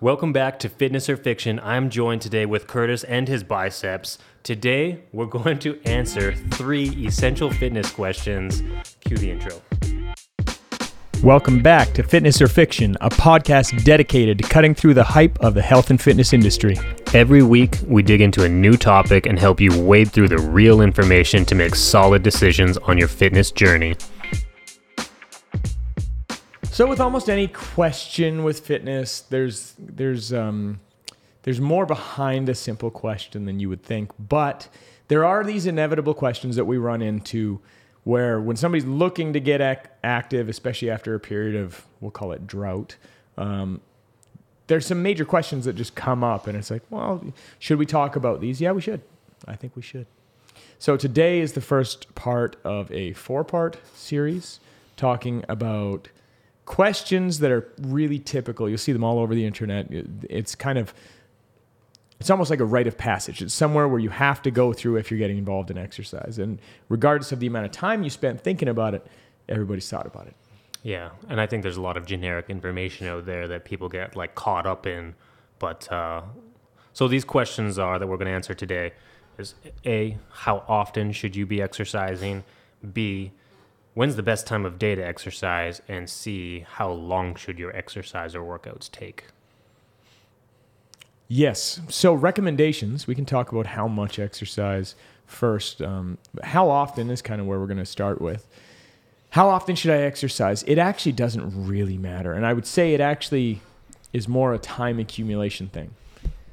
Welcome 0.00 0.32
back 0.32 0.60
to 0.60 0.68
Fitness 0.68 1.08
or 1.08 1.16
Fiction. 1.16 1.58
I'm 1.58 1.90
joined 1.90 2.22
today 2.22 2.46
with 2.46 2.68
Curtis 2.68 3.02
and 3.02 3.26
his 3.26 3.42
biceps. 3.42 4.18
Today, 4.44 5.02
we're 5.12 5.26
going 5.26 5.58
to 5.58 5.76
answer 5.84 6.36
three 6.52 6.90
essential 7.04 7.50
fitness 7.50 7.90
questions. 7.90 8.62
Cue 9.00 9.16
the 9.16 9.32
intro. 9.32 9.60
Welcome 11.20 11.64
back 11.64 11.94
to 11.94 12.04
Fitness 12.04 12.40
or 12.40 12.46
Fiction, 12.46 12.96
a 13.00 13.10
podcast 13.10 13.82
dedicated 13.82 14.38
to 14.38 14.48
cutting 14.48 14.72
through 14.72 14.94
the 14.94 15.02
hype 15.02 15.36
of 15.40 15.54
the 15.54 15.62
health 15.62 15.90
and 15.90 16.00
fitness 16.00 16.32
industry. 16.32 16.76
Every 17.12 17.42
week, 17.42 17.78
we 17.84 18.04
dig 18.04 18.20
into 18.20 18.44
a 18.44 18.48
new 18.48 18.76
topic 18.76 19.26
and 19.26 19.36
help 19.36 19.60
you 19.60 19.82
wade 19.82 20.12
through 20.12 20.28
the 20.28 20.38
real 20.38 20.80
information 20.80 21.44
to 21.46 21.56
make 21.56 21.74
solid 21.74 22.22
decisions 22.22 22.78
on 22.78 22.98
your 22.98 23.08
fitness 23.08 23.50
journey. 23.50 23.96
So, 26.78 26.86
with 26.86 27.00
almost 27.00 27.28
any 27.28 27.48
question 27.48 28.44
with 28.44 28.60
fitness, 28.60 29.22
there's 29.22 29.74
there's 29.80 30.32
um, 30.32 30.78
there's 31.42 31.60
more 31.60 31.86
behind 31.86 32.48
a 32.48 32.54
simple 32.54 32.92
question 32.92 33.46
than 33.46 33.58
you 33.58 33.68
would 33.68 33.82
think. 33.82 34.12
But 34.16 34.68
there 35.08 35.24
are 35.24 35.42
these 35.42 35.66
inevitable 35.66 36.14
questions 36.14 36.54
that 36.54 36.66
we 36.66 36.78
run 36.78 37.02
into 37.02 37.58
where 38.04 38.40
when 38.40 38.54
somebody's 38.54 38.84
looking 38.84 39.32
to 39.32 39.40
get 39.40 39.60
ac- 39.60 39.90
active, 40.04 40.48
especially 40.48 40.88
after 40.88 41.16
a 41.16 41.18
period 41.18 41.56
of 41.56 41.84
we'll 42.00 42.12
call 42.12 42.30
it 42.30 42.46
drought, 42.46 42.94
um, 43.36 43.80
there's 44.68 44.86
some 44.86 45.02
major 45.02 45.24
questions 45.24 45.64
that 45.64 45.74
just 45.74 45.96
come 45.96 46.22
up, 46.22 46.46
and 46.46 46.56
it's 46.56 46.70
like, 46.70 46.82
well, 46.90 47.24
should 47.58 47.80
we 47.80 47.86
talk 47.86 48.14
about 48.14 48.40
these? 48.40 48.60
Yeah, 48.60 48.70
we 48.70 48.82
should. 48.82 49.00
I 49.48 49.56
think 49.56 49.74
we 49.74 49.82
should. 49.82 50.06
So 50.78 50.96
today 50.96 51.40
is 51.40 51.54
the 51.54 51.60
first 51.60 52.14
part 52.14 52.54
of 52.62 52.92
a 52.92 53.14
four-part 53.14 53.78
series 53.96 54.60
talking 54.96 55.44
about 55.48 56.06
questions 56.68 57.38
that 57.40 57.50
are 57.50 57.72
really 57.80 58.18
typical. 58.18 58.68
You'll 58.68 58.78
see 58.78 58.92
them 58.92 59.02
all 59.02 59.18
over 59.18 59.34
the 59.34 59.44
internet. 59.44 59.88
It's 60.28 60.54
kind 60.54 60.78
of 60.78 60.94
it's 62.20 62.30
almost 62.30 62.50
like 62.50 62.60
a 62.60 62.64
rite 62.64 62.86
of 62.86 62.98
passage. 62.98 63.42
It's 63.42 63.54
somewhere 63.54 63.88
where 63.88 64.00
you 64.00 64.10
have 64.10 64.42
to 64.42 64.50
go 64.50 64.72
through 64.72 64.96
if 64.96 65.10
you're 65.10 65.18
getting 65.18 65.38
involved 65.38 65.70
in 65.70 65.78
exercise. 65.78 66.38
And 66.38 66.60
regardless 66.88 67.32
of 67.32 67.40
the 67.40 67.46
amount 67.46 67.66
of 67.66 67.72
time 67.72 68.02
you 68.02 68.10
spent 68.10 68.40
thinking 68.40 68.68
about 68.68 68.94
it, 68.94 69.06
everybody's 69.48 69.88
thought 69.88 70.06
about 70.06 70.26
it. 70.26 70.34
Yeah, 70.82 71.10
and 71.28 71.40
I 71.40 71.46
think 71.46 71.62
there's 71.62 71.76
a 71.76 71.82
lot 71.82 71.96
of 71.96 72.06
generic 72.06 72.50
information 72.50 73.06
out 73.06 73.24
there 73.24 73.48
that 73.48 73.64
people 73.64 73.88
get 73.88 74.14
like 74.14 74.34
caught 74.34 74.66
up 74.66 74.86
in. 74.86 75.14
But 75.58 75.90
uh, 75.90 76.22
so 76.92 77.08
these 77.08 77.24
questions 77.24 77.78
are 77.78 77.98
that 77.98 78.06
we're 78.06 78.16
going 78.16 78.28
to 78.28 78.34
answer 78.34 78.54
today 78.54 78.92
is 79.38 79.54
A, 79.86 80.18
how 80.30 80.64
often 80.68 81.12
should 81.12 81.34
you 81.36 81.46
be 81.46 81.62
exercising? 81.62 82.44
B, 82.92 83.32
when's 83.98 84.14
the 84.14 84.22
best 84.22 84.46
time 84.46 84.64
of 84.64 84.78
day 84.78 84.94
to 84.94 85.04
exercise? 85.04 85.82
And 85.88 86.08
see 86.08 86.60
how 86.60 86.88
long 86.92 87.34
should 87.34 87.58
your 87.58 87.76
exercise 87.76 88.36
or 88.36 88.42
workouts 88.42 88.88
take? 88.88 89.24
Yes. 91.26 91.80
So 91.88 92.14
recommendations. 92.14 93.08
We 93.08 93.16
can 93.16 93.24
talk 93.24 93.50
about 93.50 93.66
how 93.66 93.88
much 93.88 94.20
exercise 94.20 94.94
first. 95.26 95.82
Um, 95.82 96.16
how 96.44 96.70
often 96.70 97.10
is 97.10 97.20
kind 97.22 97.40
of 97.40 97.48
where 97.48 97.58
we're 97.58 97.66
going 97.66 97.78
to 97.78 97.84
start 97.84 98.20
with. 98.20 98.46
How 99.30 99.48
often 99.48 99.74
should 99.74 99.90
I 99.90 100.02
exercise? 100.02 100.62
It 100.62 100.78
actually 100.78 101.12
doesn't 101.12 101.66
really 101.66 101.98
matter, 101.98 102.32
and 102.32 102.46
I 102.46 102.52
would 102.52 102.66
say 102.66 102.94
it 102.94 103.00
actually 103.00 103.60
is 104.12 104.28
more 104.28 104.54
a 104.54 104.58
time 104.58 105.00
accumulation 105.00 105.66
thing. 105.68 105.90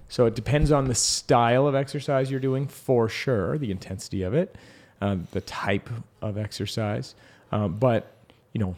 So 0.09 0.25
it 0.25 0.33
depends 0.33 0.71
on 0.71 0.85
the 0.85 0.95
style 0.95 1.67
of 1.67 1.75
exercise 1.75 2.31
you're 2.31 2.39
doing 2.39 2.67
for 2.67 3.07
sure, 3.07 3.59
the 3.59 3.69
intensity 3.69 4.23
of 4.23 4.33
it, 4.33 4.55
um, 4.99 5.27
the 5.31 5.41
type 5.41 5.89
of 6.21 6.38
exercise, 6.38 7.13
um, 7.55 7.77
but 7.77 8.11
you 8.51 8.59
know, 8.59 8.75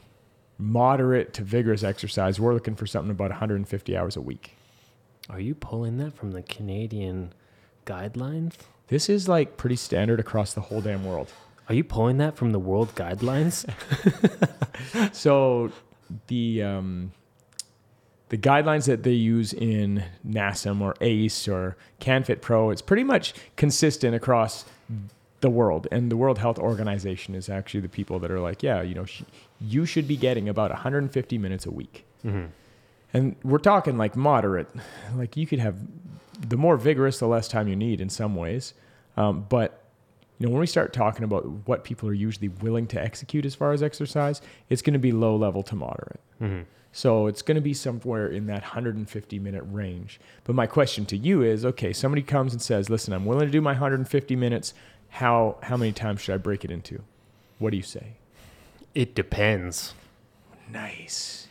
moderate 0.57 1.33
to 1.33 1.43
vigorous 1.43 1.83
exercise. 1.83 2.39
We're 2.39 2.53
looking 2.53 2.75
for 2.75 2.85
something 2.85 3.11
about 3.11 3.31
150 3.31 3.97
hours 3.97 4.15
a 4.15 4.21
week. 4.21 4.55
Are 5.29 5.39
you 5.39 5.55
pulling 5.55 5.97
that 5.97 6.15
from 6.15 6.31
the 6.31 6.43
Canadian 6.43 7.33
guidelines? 7.85 8.53
This 8.87 9.09
is 9.09 9.27
like 9.27 9.57
pretty 9.57 9.75
standard 9.75 10.19
across 10.19 10.53
the 10.53 10.61
whole 10.61 10.81
damn 10.81 11.05
world. 11.05 11.31
Are 11.67 11.75
you 11.75 11.83
pulling 11.83 12.17
that 12.17 12.37
from 12.37 12.51
the 12.51 12.59
world 12.59 12.93
guidelines? 12.95 13.65
so 15.13 15.71
the 16.27 16.61
um, 16.61 17.11
the 18.29 18.37
guidelines 18.37 18.85
that 18.85 19.03
they 19.03 19.11
use 19.11 19.53
in 19.53 20.03
NASM 20.25 20.81
or 20.81 20.93
ACE 21.01 21.47
or 21.47 21.77
CanFit 21.99 22.41
Pro, 22.41 22.69
it's 22.69 22.81
pretty 22.81 23.03
much 23.03 23.33
consistent 23.55 24.15
across 24.15 24.65
the 25.41 25.49
world. 25.49 25.87
And 25.91 26.11
the 26.11 26.17
World 26.17 26.39
Health 26.39 26.59
Organization 26.59 27.35
is 27.35 27.49
actually 27.49 27.81
the 27.81 27.89
people 27.89 28.19
that 28.19 28.31
are 28.31 28.39
like, 28.39 28.63
yeah, 28.63 28.81
you 28.81 28.95
know, 28.95 29.05
sh- 29.05 29.23
you 29.61 29.85
should 29.85 30.07
be 30.07 30.17
getting 30.17 30.49
about 30.49 30.71
150 30.71 31.37
minutes 31.37 31.65
a 31.65 31.71
week. 31.71 32.05
Mm-hmm. 32.25 32.45
And 33.13 33.35
we're 33.43 33.59
talking 33.59 33.97
like 33.97 34.15
moderate. 34.15 34.69
Like 35.15 35.37
you 35.37 35.47
could 35.47 35.59
have 35.59 35.77
the 36.47 36.57
more 36.57 36.77
vigorous, 36.77 37.19
the 37.19 37.27
less 37.27 37.47
time 37.47 37.67
you 37.67 37.75
need 37.75 38.01
in 38.01 38.09
some 38.09 38.35
ways. 38.35 38.73
Um, 39.15 39.45
but 39.47 39.83
you 40.39 40.45
know, 40.45 40.51
when 40.51 40.59
we 40.59 40.67
start 40.67 40.93
talking 40.93 41.23
about 41.23 41.45
what 41.67 41.83
people 41.83 42.07
are 42.09 42.13
usually 42.13 42.49
willing 42.49 42.85
to 42.87 43.01
execute 43.01 43.45
as 43.45 43.55
far 43.55 43.71
as 43.71 43.81
exercise, 43.81 44.41
it's 44.69 44.81
going 44.81 44.93
to 44.93 44.99
be 44.99 45.11
low 45.11 45.35
level 45.35 45.63
to 45.63 45.75
moderate. 45.75 46.19
Mm-hmm. 46.41 46.61
So 46.91 47.27
it's 47.27 47.41
going 47.41 47.55
to 47.55 47.61
be 47.61 47.73
somewhere 47.73 48.27
in 48.27 48.47
that 48.47 48.61
150 48.61 49.39
minute 49.39 49.63
range. 49.67 50.19
But 50.43 50.55
my 50.55 50.67
question 50.67 51.05
to 51.07 51.17
you 51.17 51.41
is, 51.41 51.65
okay, 51.65 51.93
somebody 51.93 52.21
comes 52.21 52.53
and 52.53 52.61
says, 52.61 52.89
"Listen, 52.89 53.13
I'm 53.13 53.25
willing 53.25 53.47
to 53.47 53.51
do 53.51 53.61
my 53.61 53.73
150 53.73 54.35
minutes. 54.35 54.73
How 55.09 55.57
how 55.63 55.77
many 55.77 55.91
times 55.91 56.21
should 56.21 56.35
I 56.35 56.37
break 56.37 56.63
it 56.65 56.71
into?" 56.71 57.03
What 57.59 57.71
do 57.71 57.77
you 57.77 57.83
say? 57.83 58.13
It 58.93 59.15
depends. 59.15 59.93
Nice. 60.71 61.47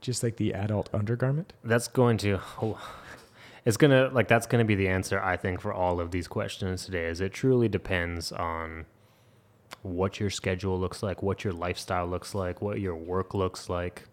Just 0.00 0.22
like 0.22 0.36
the 0.36 0.54
adult 0.54 0.88
undergarment? 0.92 1.52
That's 1.62 1.88
going 1.88 2.16
to 2.18 2.40
oh, 2.62 2.80
it's 3.64 3.76
going 3.76 3.90
to 3.90 4.12
like 4.14 4.28
that's 4.28 4.46
going 4.46 4.64
to 4.64 4.66
be 4.66 4.74
the 4.74 4.88
answer 4.88 5.20
I 5.20 5.36
think 5.36 5.60
for 5.60 5.72
all 5.72 6.00
of 6.00 6.10
these 6.10 6.26
questions 6.26 6.84
today 6.84 7.06
is 7.06 7.20
it 7.20 7.32
truly 7.32 7.68
depends 7.68 8.32
on 8.32 8.86
what 9.82 10.20
your 10.20 10.30
schedule 10.30 10.78
looks 10.78 11.02
like, 11.02 11.22
what 11.22 11.44
your 11.44 11.52
lifestyle 11.52 12.06
looks 12.06 12.34
like, 12.34 12.60
what 12.60 12.80
your 12.80 12.94
work 12.96 13.34
looks 13.34 13.68
like. 13.68 14.04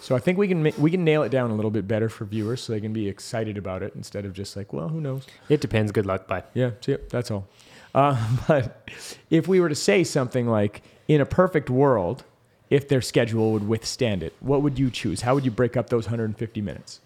So 0.00 0.16
I 0.16 0.18
think 0.18 0.36
we 0.36 0.48
can 0.48 0.72
we 0.78 0.90
can 0.90 1.04
nail 1.04 1.22
it 1.22 1.28
down 1.28 1.50
a 1.50 1.54
little 1.54 1.70
bit 1.70 1.86
better 1.86 2.08
for 2.08 2.24
viewers, 2.24 2.60
so 2.60 2.72
they 2.72 2.80
can 2.80 2.92
be 2.92 3.08
excited 3.08 3.56
about 3.56 3.84
it 3.84 3.94
instead 3.94 4.24
of 4.24 4.32
just 4.32 4.56
like, 4.56 4.72
well, 4.72 4.88
who 4.88 5.00
knows? 5.00 5.26
It 5.48 5.60
depends. 5.60 5.92
Good 5.92 6.06
luck. 6.06 6.26
Bye. 6.26 6.42
Yeah, 6.54 6.72
see, 6.80 6.96
that's 7.08 7.30
all. 7.30 7.46
Uh, 7.94 8.36
but 8.48 8.88
if 9.30 9.48
we 9.48 9.60
were 9.60 9.68
to 9.68 9.74
say 9.74 10.04
something 10.04 10.46
like, 10.46 10.82
in 11.08 11.20
a 11.20 11.26
perfect 11.26 11.68
world, 11.68 12.24
if 12.70 12.88
their 12.88 13.02
schedule 13.02 13.52
would 13.52 13.68
withstand 13.68 14.22
it, 14.22 14.34
what 14.40 14.62
would 14.62 14.78
you 14.78 14.90
choose? 14.90 15.22
How 15.22 15.34
would 15.34 15.44
you 15.44 15.50
break 15.50 15.76
up 15.76 15.90
those 15.90 16.06
150 16.06 16.60
minutes? 16.60 17.00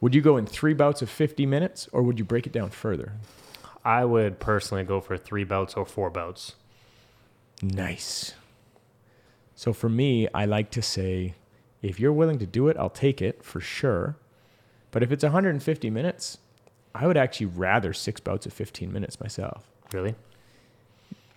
Would 0.00 0.14
you 0.14 0.20
go 0.20 0.36
in 0.36 0.46
three 0.46 0.74
bouts 0.74 1.00
of 1.00 1.08
50 1.08 1.46
minutes, 1.46 1.88
or 1.90 2.02
would 2.02 2.18
you 2.18 2.24
break 2.24 2.46
it 2.46 2.52
down 2.52 2.70
further? 2.70 3.12
I 3.84 4.04
would 4.04 4.40
personally 4.40 4.84
go 4.84 5.00
for 5.00 5.16
three 5.16 5.44
bouts 5.44 5.74
or 5.74 5.86
four 5.86 6.10
bouts. 6.10 6.54
Nice. 7.62 8.34
So 9.54 9.72
for 9.72 9.88
me, 9.88 10.28
I 10.34 10.44
like 10.44 10.70
to 10.72 10.82
say 10.82 11.34
if 11.80 11.98
you're 11.98 12.12
willing 12.12 12.38
to 12.40 12.46
do 12.46 12.68
it, 12.68 12.76
I'll 12.76 12.90
take 12.90 13.22
it 13.22 13.42
for 13.42 13.60
sure. 13.60 14.16
But 14.90 15.02
if 15.02 15.12
it's 15.12 15.22
150 15.22 15.88
minutes, 15.88 16.38
I 16.94 17.06
would 17.06 17.16
actually 17.16 17.46
rather 17.46 17.92
six 17.92 18.20
bouts 18.20 18.44
of 18.44 18.52
15 18.52 18.92
minutes 18.92 19.20
myself. 19.20 19.70
Really? 19.92 20.14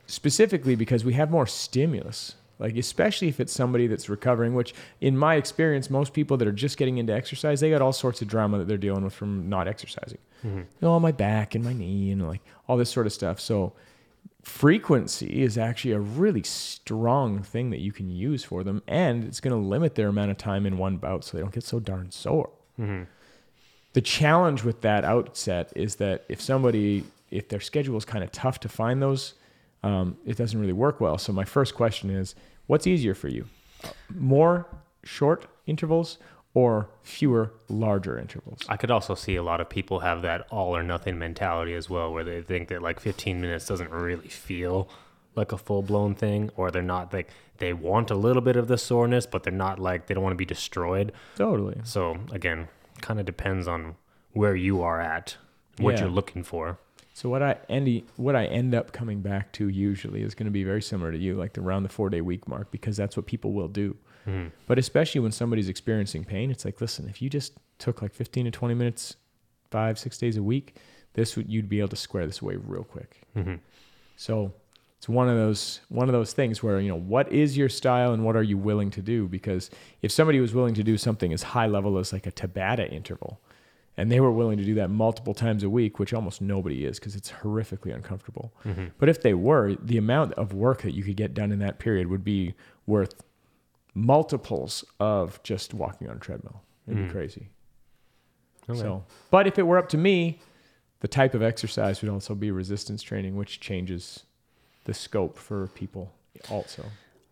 Specifically 0.08 0.76
because 0.76 1.06
we 1.06 1.14
have 1.14 1.30
more 1.30 1.48
stimulus. 1.48 2.36
Like, 2.60 2.76
especially 2.76 3.30
if 3.30 3.40
it's 3.40 3.54
somebody 3.54 3.88
that's 3.88 4.10
recovering, 4.10 4.54
which 4.54 4.74
in 5.00 5.18
my 5.18 5.36
experience, 5.36 5.90
most 5.90 6.12
people 6.12 6.36
that 6.38 6.48
are 6.48 6.52
just 6.52 6.78
getting 6.78 6.98
into 6.98 7.14
exercise, 7.14 7.62
they 7.62 7.70
got 7.70 7.82
all 7.82 7.94
sorts 7.94 8.22
of 8.22 8.28
drama 8.28 8.58
that 8.58 8.68
they're 8.68 8.78
dealing 8.78 9.06
with 9.06 9.14
from 9.14 9.48
not 9.48 9.70
exercising. 9.70 10.18
Mm-hmm. 10.46 10.58
You 10.58 10.66
know, 10.82 11.00
my 11.00 11.14
back 11.14 11.56
and 11.56 11.64
my 11.64 11.72
knee 11.72 12.12
and 12.12 12.28
like 12.28 12.42
all 12.68 12.76
this 12.76 12.90
sort 12.90 13.08
of 13.08 13.14
stuff. 13.14 13.40
So, 13.40 13.72
frequency 14.42 15.42
is 15.42 15.58
actually 15.58 15.92
a 15.92 16.00
really 16.00 16.44
strong 16.44 17.42
thing 17.44 17.70
that 17.70 17.80
you 17.80 17.94
can 17.94 18.10
use 18.10 18.44
for 18.44 18.64
them, 18.64 18.81
and 18.88 19.24
it's 19.24 19.40
going 19.40 19.54
to 19.54 19.68
limit 19.68 19.96
their 19.96 20.10
amount 20.10 20.31
of 20.31 20.38
time 20.38 20.66
in 20.66 20.78
one 20.78 20.98
bout 20.98 21.24
so 21.24 21.38
they 21.38 21.42
don't 21.42 21.54
get 21.54 21.64
so 21.64 21.80
darn 21.80 22.12
sore. 22.12 22.50
Mm-hmm. 22.80 23.04
The 23.94 24.02
challenge 24.02 24.63
with 24.63 24.81
that 24.81 25.04
outset 25.04 25.72
is 25.75 25.95
that 25.95 26.25
if 26.30 26.42
somebody, 26.42 27.06
if 27.31 27.50
their 27.50 27.60
schedule 27.60 27.98
is 27.98 28.06
kind 28.06 28.24
of 28.24 28.31
tough 28.31 28.60
to 28.62 28.70
find 28.70 29.02
those, 29.02 29.34
um, 29.84 30.18
it 30.26 30.38
doesn't 30.38 30.60
really 30.60 30.74
work 30.74 31.00
well. 31.00 31.18
So 31.18 31.31
my 31.31 31.46
first 31.46 31.76
question 31.76 32.10
is, 32.10 32.36
what's 32.68 32.88
easier 32.88 33.14
for 33.14 33.28
you? 33.28 33.46
More 34.14 34.68
short 35.04 35.46
intervals 35.66 36.18
or 36.54 36.90
fewer 37.04 37.54
larger 37.70 38.18
intervals. 38.18 38.60
I 38.68 38.78
could 38.78 38.92
also 38.92 39.16
see 39.16 39.36
a 39.36 39.44
lot 39.44 39.62
of 39.62 39.70
people 39.70 40.00
have 40.00 40.24
that 40.24 40.48
all 40.50 40.76
or 40.76 40.84
nothing 40.84 41.20
mentality 41.20 41.74
as 41.74 41.90
well, 41.90 42.12
where 42.12 42.24
they 42.24 42.42
think 42.42 42.70
that 42.70 42.81
like 42.81 43.00
15 43.00 43.40
minutes 43.40 43.68
doesn't 43.68 43.92
really 43.92 44.28
feel 44.28 44.90
like 45.36 45.52
a 45.52 45.58
full 45.58 45.81
blown 45.81 46.16
thing, 46.16 46.50
or 46.56 46.72
they're 46.72 46.81
not 46.81 47.14
like 47.14 47.30
they 47.60 47.72
want 47.72 48.10
a 48.10 48.16
little 48.16 48.42
bit 48.42 48.56
of 48.56 48.68
the 48.68 48.78
soreness, 48.78 49.26
but 49.26 49.44
they're 49.44 49.54
not 49.54 49.80
like 49.80 50.08
they 50.08 50.14
don't 50.14 50.24
want 50.24 50.34
to 50.34 50.38
be 50.38 50.46
destroyed. 50.46 51.12
Totally. 51.36 51.80
So 51.84 52.18
again, 52.31 52.68
kind 53.02 53.20
of 53.20 53.26
depends 53.26 53.68
on 53.68 53.96
where 54.34 54.56
you 54.56 54.81
are 54.81 55.00
at, 55.00 55.38
what 55.78 55.96
yeah. 55.96 56.02
you're 56.02 56.10
looking 56.10 56.44
for. 56.44 56.80
So 57.19 57.27
what 57.27 57.44
I 57.44 57.57
end 57.68 58.01
what 58.16 58.38
I 58.38 58.45
end 58.45 58.74
up 58.74 58.94
coming 58.94 59.19
back 59.19 59.51
to 59.54 59.68
usually 59.68 60.21
is 60.21 60.33
going 60.33 60.45
to 60.45 60.51
be 60.51 60.63
very 60.63 60.81
similar 60.81 61.12
to 61.12 61.18
you, 61.18 61.36
like 61.36 61.51
the, 61.51 61.60
around 61.60 61.83
the 61.83 61.89
four 61.89 62.10
day 62.10 62.21
week 62.21 62.48
mark, 62.48 62.71
because 62.71 62.95
that's 62.95 63.18
what 63.18 63.25
people 63.25 63.51
will 63.51 63.68
do. 63.68 63.98
Mm-hmm. 64.25 64.48
But 64.68 64.80
especially 64.80 65.19
when 65.19 65.33
somebody's 65.33 65.68
experiencing 65.68 66.24
pain, 66.24 66.50
it's 66.50 66.63
like, 66.63 66.80
listen, 66.80 67.10
if 67.10 67.21
you 67.21 67.30
just 67.30 67.57
took 67.77 68.01
like 68.01 68.13
15 68.13 68.45
to 68.45 68.51
20 68.51 68.74
minutes, 68.74 69.18
five, 69.69 70.00
six 70.00 70.18
days 70.18 70.38
a 70.38 70.44
week, 70.44 70.77
this 71.12 71.36
would 71.36 71.50
you'd 71.50 71.68
be 71.68 71.80
able 71.80 71.89
to 71.89 71.98
square 71.98 72.25
this 72.25 72.39
away 72.39 72.56
real 72.56 72.86
quick. 72.86 73.18
hmm 73.33 73.56
So 74.16 74.54
it's 74.98 75.10
one 75.10 75.27
of 75.27 75.36
those 75.36 75.81
one 75.89 76.07
of 76.07 76.13
those 76.13 76.31
things 76.31 76.63
where 76.63 76.80
you 76.80 76.88
know 76.88 76.95
what 76.95 77.30
is 77.33 77.57
your 77.57 77.68
style 77.68 78.13
and 78.13 78.24
what 78.24 78.38
are 78.38 78.44
you 78.44 78.57
willing 78.57 78.92
to 78.92 79.01
do? 79.01 79.27
Because 79.27 79.69
if 80.01 80.13
somebody 80.13 80.39
was 80.39 80.54
willing 80.54 80.74
to 80.75 80.83
do 80.83 80.98
something 80.98 81.33
as 81.33 81.44
high 81.44 81.68
level 81.68 81.98
as 81.98 82.13
like 82.13 82.27
a 82.27 82.31
Tabata 82.31 82.89
interval, 82.89 83.42
and 83.97 84.12
they 84.12 84.19
were 84.19 84.31
willing 84.31 84.57
to 84.57 84.63
do 84.63 84.75
that 84.75 84.89
multiple 84.89 85.33
times 85.33 85.63
a 85.63 85.69
week, 85.69 86.00
which 86.00 86.13
almost 86.13 86.41
nobody 86.41 86.86
is 86.86 87.00
because 87.00 87.15
it's 87.15 87.31
horrifically 87.31 87.94
uncomfortable. 87.94 88.53
hmm 88.63 88.86
But 88.97 89.09
if 89.09 89.21
they 89.21 89.33
were, 89.33 89.75
the 89.75 89.97
amount 89.97 90.33
of 90.33 90.53
work 90.53 90.81
that 90.83 90.94
you 90.94 91.03
could 91.03 91.18
get 91.18 91.33
done 91.33 91.51
in 91.51 91.59
that 91.59 91.80
period 91.80 92.07
would 92.07 92.24
be 92.24 92.53
worth 92.86 93.24
multiples 93.94 94.86
of 95.00 95.41
just 95.44 95.74
walking 95.74 96.09
on 96.09 96.18
a 96.18 96.19
treadmill. 96.19 96.62
It'd 96.88 97.00
Mm. 97.00 97.07
be 97.07 97.12
crazy. 97.13 97.50
Okay. 98.69 98.80
So, 98.80 99.03
but 99.31 99.47
if 99.47 99.57
it 99.57 99.63
were 99.63 99.77
up 99.77 99.89
to 99.89 99.97
me, 99.97 100.39
the 101.01 101.07
type 101.07 101.33
of 101.33 101.42
exercise 101.42 102.01
would 102.01 102.09
also 102.12 102.35
be 102.35 102.51
resistance 102.51 103.01
training, 103.01 103.35
which 103.35 103.59
changes 103.59 104.25
the 104.85 104.94
scope 104.94 105.38
for 105.38 105.68
people 105.68 106.13
also. 106.50 106.85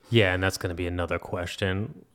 Yeah, 0.10 0.34
and 0.34 0.42
that's 0.42 0.58
going 0.58 0.70
to 0.70 0.76
be 0.76 0.88
another 0.88 1.20
question. 1.20 2.06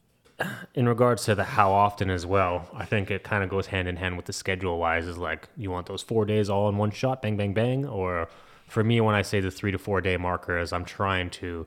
In 0.75 0.89
regards 0.89 1.25
to 1.25 1.35
the 1.35 1.45
how 1.45 1.73
often 1.73 2.11
as 2.11 2.25
well, 2.25 2.69
I 2.75 2.85
think 2.85 3.11
it 3.11 3.25
kind 3.25 3.45
of 3.45 3.51
goes 3.51 3.67
hand 3.67 3.89
in 3.89 3.97
hand 3.97 4.17
with 4.17 4.27
the 4.27 4.33
schedule 4.33 4.79
wise. 4.79 5.07
Is 5.07 5.19
like, 5.19 5.49
you 5.57 5.71
want 5.71 5.87
those 5.87 6.03
four 6.03 6.25
days 6.25 6.49
all 6.49 6.69
in 6.69 6.77
one 6.77 6.91
shot, 6.91 7.23
bang, 7.23 7.37
bang, 7.37 7.53
bang? 7.53 7.87
Or 7.87 8.29
for 8.69 8.83
me, 8.83 9.01
when 9.01 9.15
I 9.15 9.23
say 9.23 9.41
the 9.41 9.51
three 9.51 9.73
to 9.73 9.79
four 9.79 10.01
day 10.01 10.17
marker, 10.17 10.59
is 10.59 10.73
I'm 10.73 10.85
trying 10.85 11.31
to 11.31 11.67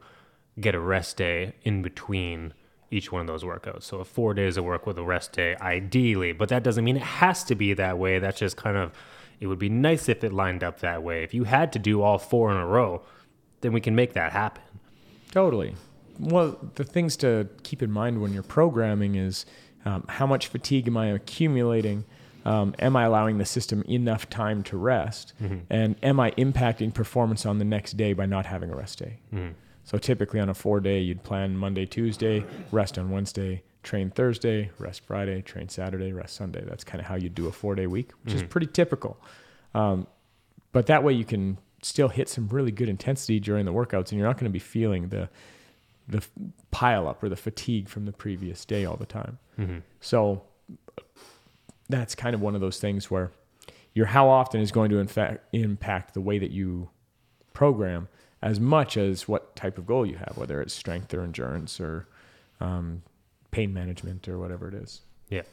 get 0.59 0.73
a 0.73 0.79
rest 0.79 1.17
day 1.17 1.53
in 1.63 1.81
between 1.81 2.53
each 2.91 3.11
one 3.11 3.21
of 3.21 3.27
those 3.27 3.43
workouts. 3.43 3.83
So 3.83 3.99
a 3.99 4.05
four 4.05 4.33
days 4.33 4.57
of 4.57 4.63
work 4.63 4.85
with 4.85 4.97
a 4.97 5.03
rest 5.03 5.33
day, 5.33 5.55
ideally, 5.57 6.31
but 6.31 6.49
that 6.49 6.63
doesn't 6.63 6.83
mean 6.83 6.95
it 6.95 7.03
has 7.03 7.43
to 7.45 7.55
be 7.55 7.73
that 7.73 7.97
way. 7.97 8.19
That's 8.19 8.39
just 8.39 8.57
kind 8.57 8.77
of, 8.77 8.93
it 9.39 9.47
would 9.47 9.59
be 9.59 9.69
nice 9.69 10.07
if 10.07 10.23
it 10.23 10.31
lined 10.31 10.63
up 10.63 10.79
that 10.79 11.03
way. 11.03 11.23
If 11.23 11.33
you 11.33 11.43
had 11.43 11.73
to 11.73 11.79
do 11.79 12.01
all 12.01 12.17
four 12.17 12.51
in 12.51 12.57
a 12.57 12.65
row, 12.65 13.01
then 13.61 13.73
we 13.73 13.81
can 13.81 13.95
make 13.95 14.13
that 14.13 14.31
happen. 14.31 14.63
Totally. 15.31 15.75
Well, 16.19 16.57
the 16.75 16.83
things 16.83 17.17
to 17.17 17.47
keep 17.63 17.81
in 17.81 17.91
mind 17.91 18.21
when 18.21 18.33
you're 18.33 18.43
programming 18.43 19.15
is 19.15 19.45
um, 19.85 20.05
how 20.07 20.25
much 20.25 20.47
fatigue 20.47 20.87
am 20.87 20.97
I 20.97 21.07
accumulating? 21.07 22.05
Um, 22.45 22.75
am 22.79 22.95
I 22.95 23.03
allowing 23.05 23.37
the 23.39 23.45
system 23.45 23.83
enough 23.89 24.29
time 24.29 24.63
to 24.63 24.77
rest? 24.77 25.33
And 25.69 25.95
am 26.03 26.19
I 26.19 26.31
impacting 26.31 26.93
performance 26.93 27.45
on 27.45 27.57
the 27.57 27.65
next 27.65 27.97
day 27.97 28.13
by 28.13 28.25
not 28.27 28.45
having 28.45 28.69
a 28.69 28.75
rest 28.75 28.99
day? 28.99 29.17
So 29.83 29.97
typically 29.97 30.39
on 30.39 30.49
a 30.49 30.53
four 30.53 30.79
day, 30.79 30.99
you'd 30.99 31.23
plan 31.23 31.57
Monday, 31.57 31.85
Tuesday, 31.85 32.43
rest 32.71 32.97
on 32.97 33.09
Wednesday, 33.11 33.63
train 33.83 34.09
Thursday, 34.09 34.71
rest 34.79 35.01
Friday, 35.05 35.41
train 35.41 35.69
Saturday, 35.69 36.11
rest 36.13 36.35
Sunday. 36.35 36.63
That's 36.67 36.83
kind 36.83 36.99
of 36.99 37.07
how 37.07 37.15
you 37.15 37.29
do 37.29 37.47
a 37.47 37.51
four 37.51 37.75
day 37.75 37.87
week, 37.87 38.11
which 38.23 38.33
is 38.33 38.41
pretty 38.49 38.67
typical. 38.67 39.19
Um, 39.73 40.07
but 40.71 40.87
that 40.87 41.03
way 41.03 41.13
you 41.13 41.25
can 41.25 41.57
still 41.83 42.09
hit 42.09 42.29
some 42.29 42.47
really 42.49 42.71
good 42.71 42.89
intensity 42.89 43.39
during 43.39 43.65
the 43.65 43.73
workouts, 43.73 44.09
and 44.11 44.13
you're 44.13 44.27
not 44.27 44.37
going 44.37 44.49
to 44.49 44.53
be 44.53 44.59
feeling 44.59 45.09
the 45.09 45.29
the 46.07 46.23
pile 46.71 47.07
up 47.07 47.23
or 47.23 47.29
the 47.29 47.35
fatigue 47.35 47.89
from 47.89 48.05
the 48.05 48.11
previous 48.11 48.65
day 48.65 48.85
all 48.85 48.97
the 48.97 49.05
time. 49.05 49.39
Mm-hmm. 49.59 49.79
So 50.01 50.43
that's 51.89 52.15
kind 52.15 52.33
of 52.33 52.41
one 52.41 52.55
of 52.55 52.61
those 52.61 52.79
things 52.79 53.09
where 53.09 53.31
your 53.93 54.07
how 54.07 54.27
often 54.27 54.61
is 54.61 54.71
going 54.71 54.89
to 54.91 54.99
in 54.99 55.07
fact 55.07 55.43
impact 55.53 56.13
the 56.13 56.21
way 56.21 56.37
that 56.37 56.51
you 56.51 56.89
program 57.53 58.07
as 58.41 58.59
much 58.59 58.97
as 58.97 59.27
what 59.27 59.55
type 59.55 59.77
of 59.77 59.87
goal 59.87 60.05
you 60.05 60.17
have, 60.17 60.33
whether 60.35 60.61
it's 60.61 60.73
strength 60.73 61.13
or 61.13 61.21
endurance 61.21 61.79
or 61.79 62.07
um, 62.59 63.01
pain 63.51 63.73
management 63.73 64.27
or 64.27 64.37
whatever 64.37 64.67
it 64.67 64.75
is. 64.75 65.01
Yeah. 65.29 65.43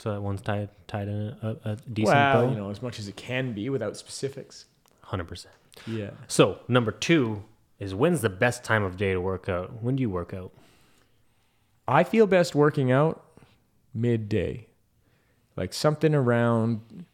So 0.00 0.12
that 0.12 0.22
one's 0.22 0.40
tied 0.40 0.70
tied 0.86 1.08
in 1.08 1.36
a, 1.42 1.56
a 1.64 1.76
decent 1.92 2.16
well, 2.16 2.46
bow. 2.46 2.50
you 2.50 2.56
know, 2.56 2.70
as 2.70 2.80
much 2.80 2.98
as 2.98 3.08
it 3.08 3.16
can 3.16 3.52
be 3.52 3.68
without 3.68 3.96
specifics. 3.96 4.64
Hundred 5.02 5.28
percent. 5.28 5.54
Yeah. 5.86 6.10
So 6.28 6.60
number 6.68 6.92
two 6.92 7.42
is 7.78 7.94
when's 7.94 8.20
the 8.20 8.30
best 8.30 8.64
time 8.64 8.82
of 8.82 8.96
day 8.96 9.12
to 9.12 9.20
work 9.20 9.48
out? 9.48 9.82
When 9.82 9.96
do 9.96 10.00
you 10.00 10.10
work 10.10 10.32
out? 10.32 10.52
I 11.86 12.04
feel 12.04 12.26
best 12.26 12.54
working 12.54 12.90
out 12.90 13.24
midday, 13.92 14.66
like 15.56 15.72
something 15.72 16.14
around 16.14 17.04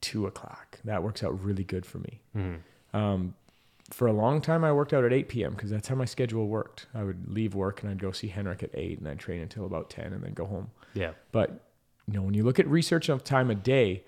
two 0.00 0.26
o'clock. 0.26 0.78
That 0.84 1.02
works 1.02 1.22
out 1.22 1.42
really 1.42 1.64
good 1.64 1.84
for 1.84 1.98
me. 1.98 2.20
Mm-hmm. 2.36 2.96
Um, 2.96 3.34
for 3.90 4.06
a 4.06 4.12
long 4.12 4.40
time, 4.40 4.64
I 4.64 4.72
worked 4.72 4.92
out 4.92 5.04
at 5.04 5.12
8 5.12 5.28
p.m. 5.28 5.52
because 5.52 5.70
that's 5.70 5.88
how 5.88 5.94
my 5.94 6.04
schedule 6.04 6.46
worked. 6.46 6.86
I 6.94 7.02
would 7.02 7.32
leave 7.32 7.54
work 7.54 7.82
and 7.82 7.90
I'd 7.90 8.00
go 8.00 8.12
see 8.12 8.28
Henrik 8.28 8.62
at 8.62 8.70
8 8.74 8.98
and 8.98 9.08
I'd 9.08 9.18
train 9.18 9.40
until 9.40 9.64
about 9.64 9.90
10 9.90 10.12
and 10.12 10.22
then 10.22 10.34
go 10.34 10.44
home. 10.44 10.70
Yeah. 10.94 11.12
But 11.32 11.64
you 12.06 12.14
know, 12.14 12.22
when 12.22 12.34
you 12.34 12.44
look 12.44 12.58
at 12.58 12.66
research 12.66 13.08
of 13.08 13.24
time 13.24 13.50
a 13.50 13.54
day, 13.54 14.04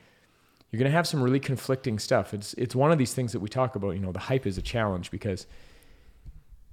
you're 0.70 0.78
going 0.78 0.90
to 0.90 0.96
have 0.96 1.06
some 1.06 1.22
really 1.22 1.40
conflicting 1.40 1.98
stuff. 1.98 2.32
It's 2.32 2.54
it's 2.54 2.74
one 2.74 2.92
of 2.92 2.98
these 2.98 3.12
things 3.12 3.32
that 3.32 3.40
we 3.40 3.48
talk 3.48 3.74
about. 3.74 3.90
You 3.90 4.00
know, 4.00 4.12
the 4.12 4.20
hype 4.20 4.46
is 4.46 4.56
a 4.56 4.62
challenge 4.62 5.10
because 5.10 5.46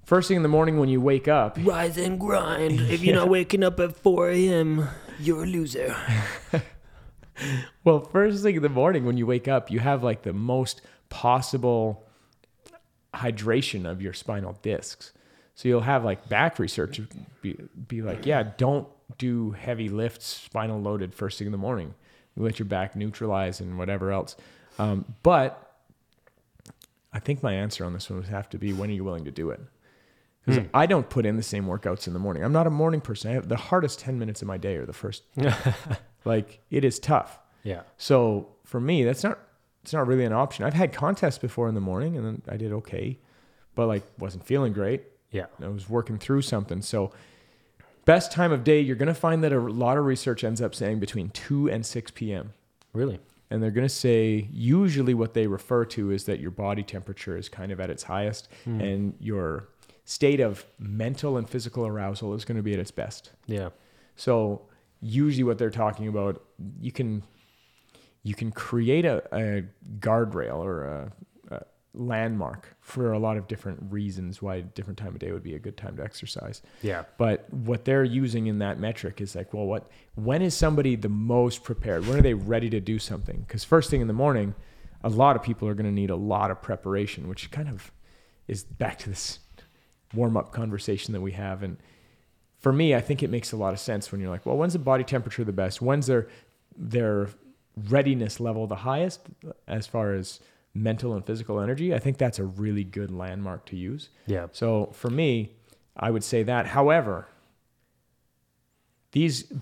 first 0.08 0.28
thing 0.28 0.38
in 0.38 0.42
the 0.42 0.48
morning 0.48 0.78
when 0.78 0.88
you 0.88 1.00
wake 1.00 1.28
up, 1.28 1.58
Rise 1.60 1.98
and 1.98 2.18
grind. 2.18 2.80
If 2.80 3.02
you're 3.04 3.14
not 3.22 3.28
waking 3.28 3.62
up 3.62 3.78
at 3.78 3.94
4 3.94 4.30
a.m., 4.30 4.88
you're 5.20 5.44
a 5.44 5.46
loser. 5.46 5.94
Well, 7.84 8.00
first 8.00 8.42
thing 8.42 8.56
in 8.56 8.62
the 8.62 8.68
morning 8.68 9.04
when 9.04 9.16
you 9.16 9.26
wake 9.26 9.48
up, 9.48 9.70
you 9.70 9.78
have 9.78 10.02
like 10.02 10.22
the 10.22 10.32
most 10.32 10.80
possible 11.08 12.04
hydration 13.14 13.88
of 13.88 14.02
your 14.02 14.12
spinal 14.12 14.58
discs. 14.62 15.12
So 15.54 15.68
you'll 15.68 15.80
have 15.82 16.04
like 16.04 16.28
back 16.28 16.58
research 16.58 17.00
be, 17.40 17.56
be 17.86 18.02
like, 18.02 18.26
yeah, 18.26 18.42
don't 18.56 18.88
do 19.18 19.52
heavy 19.52 19.88
lifts, 19.88 20.26
spinal 20.26 20.80
loaded 20.80 21.14
first 21.14 21.38
thing 21.38 21.46
in 21.46 21.52
the 21.52 21.58
morning. 21.58 21.94
You 22.36 22.42
let 22.42 22.58
your 22.58 22.66
back 22.66 22.94
neutralize 22.94 23.60
and 23.60 23.78
whatever 23.78 24.12
else. 24.12 24.36
Um, 24.78 25.04
but 25.22 25.80
I 27.12 27.18
think 27.18 27.42
my 27.42 27.54
answer 27.54 27.84
on 27.84 27.92
this 27.92 28.10
one 28.10 28.18
would 28.18 28.28
have 28.28 28.48
to 28.50 28.58
be 28.58 28.72
when 28.72 28.90
are 28.90 28.94
you 28.94 29.04
willing 29.04 29.24
to 29.24 29.30
do 29.30 29.50
it? 29.50 29.60
Because 30.48 30.64
hmm. 30.64 30.70
I 30.76 30.86
don't 30.86 31.08
put 31.10 31.26
in 31.26 31.36
the 31.36 31.42
same 31.42 31.66
workouts 31.66 32.06
in 32.06 32.14
the 32.14 32.18
morning. 32.18 32.42
I'm 32.42 32.52
not 32.52 32.66
a 32.66 32.70
morning 32.70 33.02
person. 33.02 33.30
I 33.30 33.34
have 33.34 33.48
the 33.48 33.56
hardest 33.56 33.98
10 34.00 34.18
minutes 34.18 34.40
of 34.40 34.48
my 34.48 34.56
day 34.56 34.76
are 34.76 34.86
the 34.86 34.94
first. 34.94 35.24
like 36.24 36.60
it 36.70 36.84
is 36.84 36.98
tough. 36.98 37.38
Yeah. 37.64 37.82
So 37.98 38.48
for 38.64 38.80
me, 38.80 39.04
that's 39.04 39.22
not 39.22 39.38
it's 39.82 39.92
not 39.92 40.06
really 40.06 40.24
an 40.24 40.32
option. 40.32 40.64
I've 40.64 40.74
had 40.74 40.92
contests 40.92 41.38
before 41.38 41.68
in 41.68 41.74
the 41.74 41.82
morning 41.82 42.16
and 42.16 42.24
then 42.24 42.42
I 42.48 42.56
did 42.56 42.72
okay, 42.72 43.18
but 43.74 43.88
like 43.88 44.04
wasn't 44.18 44.46
feeling 44.46 44.72
great. 44.72 45.02
Yeah. 45.30 45.46
I 45.62 45.68
was 45.68 45.88
working 45.88 46.18
through 46.18 46.42
something. 46.42 46.80
So 46.80 47.12
best 48.06 48.32
time 48.32 48.50
of 48.50 48.64
day, 48.64 48.80
you're 48.80 48.96
gonna 48.96 49.12
find 49.12 49.44
that 49.44 49.52
a 49.52 49.60
lot 49.60 49.98
of 49.98 50.06
research 50.06 50.44
ends 50.44 50.62
up 50.62 50.74
saying 50.74 50.98
between 50.98 51.28
two 51.30 51.68
and 51.68 51.84
six 51.84 52.10
p.m. 52.10 52.54
Really? 52.94 53.20
And 53.50 53.62
they're 53.62 53.70
gonna 53.70 53.90
say 53.90 54.48
usually 54.50 55.12
what 55.12 55.34
they 55.34 55.46
refer 55.46 55.84
to 55.86 56.10
is 56.10 56.24
that 56.24 56.40
your 56.40 56.50
body 56.50 56.82
temperature 56.82 57.36
is 57.36 57.50
kind 57.50 57.70
of 57.70 57.80
at 57.80 57.90
its 57.90 58.04
highest 58.04 58.48
hmm. 58.64 58.80
and 58.80 59.14
your 59.20 59.68
state 60.08 60.40
of 60.40 60.64
mental 60.78 61.36
and 61.36 61.46
physical 61.46 61.86
arousal 61.86 62.32
is 62.32 62.46
gonna 62.46 62.62
be 62.62 62.72
at 62.72 62.78
its 62.78 62.90
best. 62.90 63.30
Yeah. 63.46 63.68
So 64.16 64.62
usually 65.02 65.44
what 65.44 65.58
they're 65.58 65.68
talking 65.68 66.08
about, 66.08 66.42
you 66.80 66.90
can 66.90 67.22
you 68.22 68.34
can 68.34 68.50
create 68.50 69.04
a, 69.04 69.22
a 69.32 69.64
guardrail 70.00 70.56
or 70.64 70.84
a, 70.84 71.12
a 71.50 71.62
landmark 71.92 72.74
for 72.80 73.12
a 73.12 73.18
lot 73.18 73.36
of 73.36 73.46
different 73.48 73.80
reasons 73.90 74.40
why 74.40 74.56
a 74.56 74.62
different 74.62 74.98
time 74.98 75.08
of 75.08 75.18
day 75.18 75.30
would 75.30 75.42
be 75.42 75.54
a 75.54 75.58
good 75.58 75.76
time 75.76 75.98
to 75.98 76.02
exercise. 76.02 76.62
Yeah. 76.80 77.04
But 77.18 77.52
what 77.52 77.84
they're 77.84 78.02
using 78.02 78.46
in 78.46 78.60
that 78.60 78.80
metric 78.80 79.20
is 79.20 79.36
like, 79.36 79.52
well, 79.52 79.66
what 79.66 79.90
when 80.14 80.40
is 80.40 80.54
somebody 80.54 80.96
the 80.96 81.10
most 81.10 81.64
prepared? 81.64 82.06
When 82.06 82.16
are 82.16 82.22
they 82.22 82.34
ready 82.34 82.70
to 82.70 82.80
do 82.80 82.98
something? 82.98 83.44
Because 83.46 83.62
first 83.62 83.90
thing 83.90 84.00
in 84.00 84.06
the 84.06 84.14
morning, 84.14 84.54
a 85.04 85.10
lot 85.10 85.36
of 85.36 85.42
people 85.42 85.68
are 85.68 85.74
going 85.74 85.84
to 85.84 85.92
need 85.92 86.08
a 86.08 86.16
lot 86.16 86.50
of 86.50 86.62
preparation, 86.62 87.28
which 87.28 87.50
kind 87.50 87.68
of 87.68 87.92
is 88.46 88.64
back 88.64 88.98
to 89.00 89.10
this 89.10 89.40
warm 90.14 90.36
up 90.36 90.52
conversation 90.52 91.12
that 91.12 91.20
we 91.20 91.32
have. 91.32 91.62
And 91.62 91.76
for 92.58 92.72
me, 92.72 92.94
I 92.94 93.00
think 93.00 93.22
it 93.22 93.30
makes 93.30 93.52
a 93.52 93.56
lot 93.56 93.72
of 93.72 93.80
sense 93.80 94.10
when 94.10 94.20
you're 94.20 94.30
like, 94.30 94.46
well, 94.46 94.56
when's 94.56 94.72
the 94.72 94.78
body 94.78 95.04
temperature 95.04 95.44
the 95.44 95.52
best? 95.52 95.80
When's 95.82 96.06
their 96.06 96.28
their 96.76 97.28
readiness 97.88 98.40
level 98.40 98.66
the 98.66 98.76
highest 98.76 99.20
as 99.66 99.86
far 99.86 100.14
as 100.14 100.40
mental 100.74 101.14
and 101.14 101.24
physical 101.24 101.60
energy? 101.60 101.94
I 101.94 101.98
think 101.98 102.18
that's 102.18 102.38
a 102.38 102.44
really 102.44 102.84
good 102.84 103.10
landmark 103.10 103.66
to 103.66 103.76
use. 103.76 104.10
Yeah. 104.26 104.46
So 104.52 104.90
for 104.92 105.10
me, 105.10 105.52
I 105.96 106.10
would 106.10 106.24
say 106.24 106.42
that. 106.44 106.66
However, 106.66 107.28
these 109.12 109.52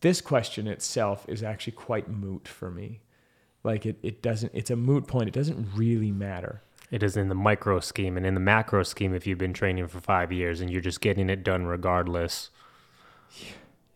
this 0.00 0.20
question 0.20 0.66
itself 0.68 1.24
is 1.28 1.42
actually 1.42 1.72
quite 1.72 2.08
moot 2.08 2.46
for 2.46 2.70
me. 2.70 3.00
Like 3.64 3.86
it, 3.86 3.98
it 4.02 4.22
doesn't 4.22 4.52
it's 4.54 4.70
a 4.70 4.76
moot 4.76 5.06
point. 5.06 5.28
It 5.28 5.34
doesn't 5.34 5.68
really 5.74 6.12
matter. 6.12 6.62
It 6.90 7.02
is 7.02 7.16
in 7.16 7.28
the 7.28 7.34
micro 7.34 7.80
scheme 7.80 8.16
and 8.16 8.24
in 8.24 8.34
the 8.34 8.40
macro 8.40 8.82
scheme 8.82 9.14
if 9.14 9.26
you've 9.26 9.38
been 9.38 9.52
training 9.52 9.86
for 9.88 10.00
five 10.00 10.32
years 10.32 10.60
and 10.60 10.70
you're 10.70 10.80
just 10.80 11.00
getting 11.00 11.28
it 11.28 11.44
done 11.44 11.66
regardless. 11.66 12.50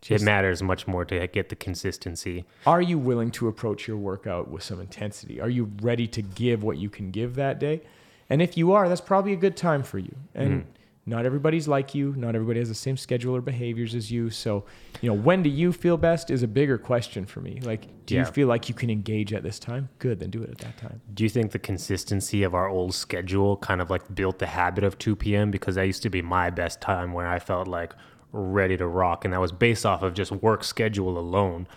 Just- 0.01 0.21
it 0.21 0.25
matters 0.25 0.61
much 0.61 0.85
more 0.85 1.05
to 1.05 1.27
get 1.27 1.49
the 1.49 1.55
consistency. 1.55 2.45
Are 2.67 2.81
you 2.81 2.97
willing 2.97 3.31
to 3.31 3.47
approach 3.47 3.87
your 3.87 3.97
workout 3.97 4.49
with 4.49 4.61
some 4.61 4.79
intensity? 4.79 5.39
Are 5.39 5.49
you 5.49 5.71
ready 5.81 6.07
to 6.07 6.21
give 6.21 6.61
what 6.61 6.77
you 6.77 6.89
can 6.89 7.09
give 7.09 7.35
that 7.35 7.59
day? 7.59 7.81
And 8.29 8.41
if 8.41 8.57
you 8.57 8.73
are, 8.73 8.89
that's 8.89 9.01
probably 9.01 9.33
a 9.33 9.37
good 9.37 9.55
time 9.55 9.81
for 9.81 9.99
you. 9.99 10.15
And 10.35 10.63
mm. 10.63 10.65
Not 11.05 11.25
everybody's 11.25 11.67
like 11.67 11.93
you. 11.93 12.13
Not 12.15 12.33
everybody 12.33 12.59
has 12.59 12.69
the 12.69 12.75
same 12.75 12.95
schedule 12.95 13.35
or 13.35 13.41
behaviors 13.41 13.93
as 13.93 14.09
you. 14.09 14.29
So, 14.29 14.63
you 15.01 15.09
know, 15.09 15.15
when 15.15 15.43
do 15.43 15.49
you 15.49 15.73
feel 15.73 15.97
best 15.97 16.31
is 16.31 16.43
a 16.43 16.47
bigger 16.47 16.77
question 16.77 17.25
for 17.25 17.41
me. 17.41 17.59
Like, 17.61 17.87
do 18.05 18.15
you 18.15 18.23
feel 18.23 18.47
like 18.47 18.69
you 18.69 18.75
can 18.75 18.89
engage 18.89 19.33
at 19.33 19.43
this 19.43 19.59
time? 19.59 19.89
Good, 19.99 20.19
then 20.19 20.29
do 20.29 20.41
it 20.43 20.49
at 20.49 20.59
that 20.59 20.77
time. 20.77 21.01
Do 21.13 21.23
you 21.23 21.29
think 21.29 21.51
the 21.51 21.59
consistency 21.59 22.43
of 22.43 22.55
our 22.55 22.69
old 22.69 22.93
schedule 22.95 23.57
kind 23.57 23.81
of 23.81 23.89
like 23.89 24.15
built 24.15 24.39
the 24.39 24.45
habit 24.45 24.85
of 24.85 24.97
2 24.97 25.15
p.m. 25.17 25.51
because 25.51 25.75
that 25.75 25.85
used 25.85 26.03
to 26.03 26.09
be 26.09 26.21
my 26.21 26.49
best 26.49 26.79
time 26.79 27.11
where 27.11 27.27
I 27.27 27.39
felt 27.39 27.67
like 27.67 27.93
ready 28.31 28.77
to 28.77 28.87
rock, 28.87 29.25
and 29.25 29.33
that 29.33 29.41
was 29.41 29.51
based 29.51 29.85
off 29.85 30.03
of 30.03 30.13
just 30.13 30.31
work 30.31 30.63
schedule 30.63 31.17
alone. 31.17 31.67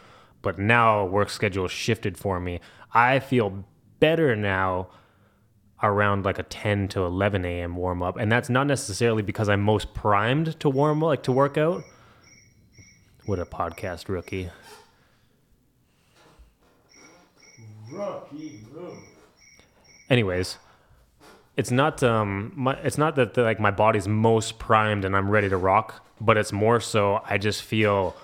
But 0.40 0.59
now 0.59 1.04
work 1.04 1.30
schedule 1.30 1.66
shifted 1.66 2.16
for 2.16 2.38
me. 2.38 2.61
I 2.95 3.18
feel 3.18 3.64
better 3.99 4.37
now 4.37 4.88
around 5.83 6.25
like 6.25 6.38
a 6.38 6.42
10 6.42 6.88
to 6.88 7.04
11 7.04 7.45
a.m. 7.45 7.76
warm 7.76 8.02
up, 8.02 8.16
and 8.16 8.30
that's 8.30 8.49
not 8.49 8.66
necessarily 8.66 9.23
because 9.23 9.49
I'm 9.49 9.61
most 9.61 9.95
primed 9.95 10.59
to 10.61 10.68
warm 10.68 11.02
up, 11.02 11.06
like 11.09 11.23
to 11.25 11.33
work 11.33 11.59
out. 11.59 11.85
What 13.26 13.38
a 13.38 13.45
podcast 13.45 14.09
rookie. 14.09 14.50
anyways 20.11 20.59
it's 21.56 21.71
not 21.71 22.02
um 22.02 22.52
my, 22.54 22.75
it's 22.83 22.99
not 22.99 23.16
that 23.16 23.35
the, 23.35 23.42
like 23.42 23.61
my 23.61 23.71
body's 23.71 24.09
most 24.09 24.59
primed 24.59 25.04
and 25.04 25.16
i'm 25.16 25.30
ready 25.30 25.49
to 25.49 25.56
rock 25.56 26.04
but 26.21 26.37
it's 26.37 26.52
more 26.52 26.80
so 26.80 27.21
i 27.26 27.38
just 27.38 27.62
feel 27.62 28.14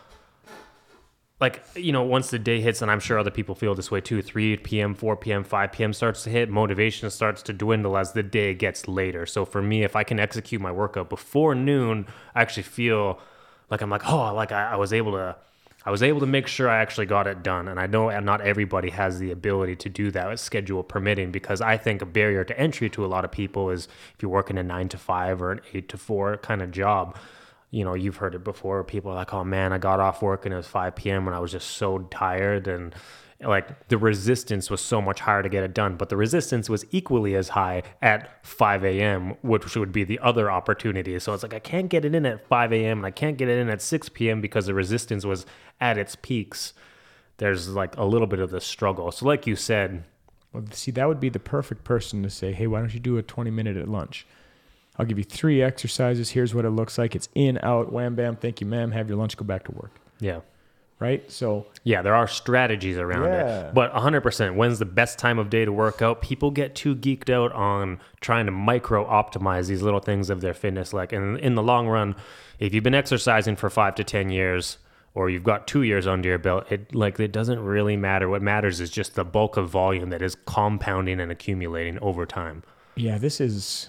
like 1.42 1.60
you 1.74 1.90
know 1.90 2.04
once 2.04 2.30
the 2.30 2.38
day 2.38 2.60
hits 2.60 2.80
and 2.80 2.90
i'm 2.90 3.00
sure 3.00 3.18
other 3.18 3.30
people 3.30 3.54
feel 3.54 3.74
this 3.74 3.90
way 3.90 4.00
too 4.00 4.22
3 4.22 4.56
p.m 4.58 4.94
4 4.94 5.16
p.m 5.16 5.42
5 5.44 5.72
p.m 5.72 5.92
starts 5.92 6.22
to 6.22 6.30
hit 6.30 6.48
motivation 6.48 7.10
starts 7.10 7.42
to 7.42 7.52
dwindle 7.52 7.98
as 7.98 8.12
the 8.12 8.22
day 8.22 8.54
gets 8.54 8.86
later 8.86 9.26
so 9.26 9.44
for 9.44 9.60
me 9.60 9.82
if 9.82 9.96
i 9.96 10.04
can 10.04 10.20
execute 10.20 10.60
my 10.62 10.70
workout 10.70 11.10
before 11.10 11.54
noon 11.54 12.06
i 12.34 12.40
actually 12.40 12.62
feel 12.62 13.18
like 13.70 13.82
i'm 13.82 13.90
like 13.90 14.08
oh 14.08 14.32
like 14.32 14.52
i, 14.52 14.70
I 14.70 14.76
was 14.76 14.92
able 14.92 15.12
to 15.12 15.36
I 15.84 15.90
was 15.90 16.00
able 16.00 16.20
to 16.20 16.26
make 16.26 16.46
sure 16.46 16.68
I 16.68 16.80
actually 16.80 17.06
got 17.06 17.26
it 17.26 17.42
done. 17.42 17.66
And 17.66 17.80
I 17.80 17.86
know 17.88 18.08
not 18.20 18.40
everybody 18.40 18.90
has 18.90 19.18
the 19.18 19.32
ability 19.32 19.74
to 19.74 19.88
do 19.88 20.12
that 20.12 20.28
with 20.28 20.38
schedule 20.38 20.84
permitting 20.84 21.32
because 21.32 21.60
I 21.60 21.76
think 21.76 22.02
a 22.02 22.06
barrier 22.06 22.44
to 22.44 22.56
entry 22.56 22.88
to 22.90 23.04
a 23.04 23.08
lot 23.08 23.24
of 23.24 23.32
people 23.32 23.68
is 23.68 23.88
if 24.14 24.22
you're 24.22 24.30
working 24.30 24.58
a 24.58 24.62
nine 24.62 24.88
to 24.90 24.96
five 24.96 25.42
or 25.42 25.50
an 25.50 25.60
eight 25.74 25.88
to 25.88 25.98
four 25.98 26.36
kind 26.36 26.62
of 26.62 26.70
job. 26.70 27.16
You 27.72 27.84
know, 27.84 27.94
you've 27.94 28.18
heard 28.18 28.36
it 28.36 28.44
before. 28.44 28.84
People 28.84 29.10
are 29.10 29.16
like, 29.16 29.34
oh 29.34 29.42
man, 29.42 29.72
I 29.72 29.78
got 29.78 29.98
off 29.98 30.22
work 30.22 30.44
and 30.44 30.54
it 30.54 30.56
was 30.56 30.68
5 30.68 30.94
p.m. 30.94 31.26
and 31.26 31.34
I 31.34 31.40
was 31.40 31.50
just 31.50 31.70
so 31.72 31.98
tired. 32.10 32.68
And 32.68 32.94
like 33.40 33.88
the 33.88 33.98
resistance 33.98 34.70
was 34.70 34.80
so 34.80 35.02
much 35.02 35.18
higher 35.20 35.42
to 35.42 35.48
get 35.48 35.64
it 35.64 35.74
done, 35.74 35.96
but 35.96 36.08
the 36.08 36.16
resistance 36.16 36.70
was 36.70 36.84
equally 36.92 37.34
as 37.34 37.48
high 37.48 37.82
at 38.00 38.46
5 38.46 38.84
a.m., 38.84 39.36
which 39.42 39.74
would 39.74 39.90
be 39.90 40.04
the 40.04 40.20
other 40.20 40.48
opportunity. 40.48 41.18
So 41.18 41.34
it's 41.34 41.42
like 41.42 41.54
I 41.54 41.58
can't 41.58 41.88
get 41.88 42.04
it 42.04 42.14
in 42.14 42.24
at 42.26 42.46
5 42.46 42.72
a.m. 42.72 42.98
and 42.98 43.06
I 43.06 43.10
can't 43.10 43.36
get 43.36 43.48
it 43.48 43.58
in 43.58 43.68
at 43.68 43.82
6 43.82 44.08
p.m. 44.10 44.40
because 44.40 44.66
the 44.66 44.74
resistance 44.74 45.24
was 45.24 45.44
at 45.80 45.98
its 45.98 46.14
peaks. 46.14 46.74
There's 47.38 47.70
like 47.70 47.96
a 47.96 48.04
little 48.04 48.28
bit 48.28 48.38
of 48.38 48.50
the 48.50 48.60
struggle. 48.60 49.10
So, 49.10 49.26
like 49.26 49.46
you 49.46 49.56
said, 49.56 50.04
Well, 50.52 50.64
see, 50.72 50.90
that 50.92 51.08
would 51.08 51.20
be 51.20 51.28
the 51.30 51.40
perfect 51.40 51.84
person 51.84 52.22
to 52.22 52.30
say, 52.30 52.52
hey, 52.52 52.66
why 52.66 52.80
don't 52.80 52.94
you 52.94 53.00
do 53.00 53.16
a 53.16 53.22
20 53.22 53.50
minute 53.50 53.76
at 53.76 53.88
lunch? 53.88 54.26
I'll 54.98 55.06
give 55.06 55.18
you 55.18 55.24
three 55.24 55.62
exercises. 55.62 56.30
Here's 56.30 56.54
what 56.54 56.64
it 56.64 56.70
looks 56.70 56.98
like. 56.98 57.14
It's 57.16 57.28
in, 57.34 57.58
out, 57.62 57.92
wham, 57.92 58.14
bam. 58.14 58.36
Thank 58.36 58.60
you, 58.60 58.66
ma'am. 58.66 58.92
Have 58.92 59.08
your 59.08 59.16
lunch. 59.18 59.36
Go 59.36 59.44
back 59.44 59.64
to 59.64 59.72
work. 59.72 59.92
yeah. 60.20 60.40
Right? 60.98 61.28
So, 61.32 61.66
Yeah, 61.82 62.00
there 62.02 62.14
are 62.14 62.28
strategies 62.28 62.96
around 62.96 63.24
Yeah. 63.24 63.68
it. 63.70 63.74
But 63.74 63.92
100%, 63.92 64.54
when's 64.54 64.78
the 64.78 64.84
best 64.84 65.18
time 65.18 65.40
of 65.40 65.50
day 65.50 65.64
to 65.64 65.72
work 65.72 66.00
out? 66.00 66.22
People 66.22 66.52
get 66.52 66.76
too 66.76 66.94
geeked 66.94 67.28
out 67.28 67.50
on 67.50 67.98
trying 68.20 68.46
to 68.46 68.52
micro 68.52 69.04
optimize 69.04 69.66
these 69.66 69.82
little 69.82 69.98
things 69.98 70.30
of 70.30 70.42
their 70.42 70.54
fitness. 70.54 70.92
Like, 70.92 71.12
and 71.12 71.38
in 71.40 71.56
the 71.56 71.62
long 71.62 71.88
run, 71.88 72.14
if 72.60 72.72
you've 72.72 72.84
been 72.84 72.94
exercising 72.94 73.56
for 73.56 73.68
five 73.68 73.96
to 73.96 74.04
10 74.04 74.30
years, 74.30 74.78
or 75.12 75.28
you've 75.28 75.42
got 75.42 75.66
two 75.66 75.82
years 75.82 76.06
under 76.06 76.28
your 76.28 76.38
belt, 76.38 76.70
it 76.70 76.94
like 76.94 77.18
it 77.18 77.32
doesn't 77.32 77.58
really 77.58 77.96
matter. 77.96 78.28
What 78.28 78.40
matters 78.40 78.80
is 78.80 78.88
just 78.88 79.16
the 79.16 79.24
bulk 79.24 79.56
of 79.56 79.68
volume 79.70 80.10
that 80.10 80.22
is 80.22 80.36
compounding 80.46 81.18
and 81.18 81.32
accumulating 81.32 81.98
over 81.98 82.24
time. 82.26 82.62
yeah, 82.94 83.18
this 83.18 83.40
is 83.40 83.88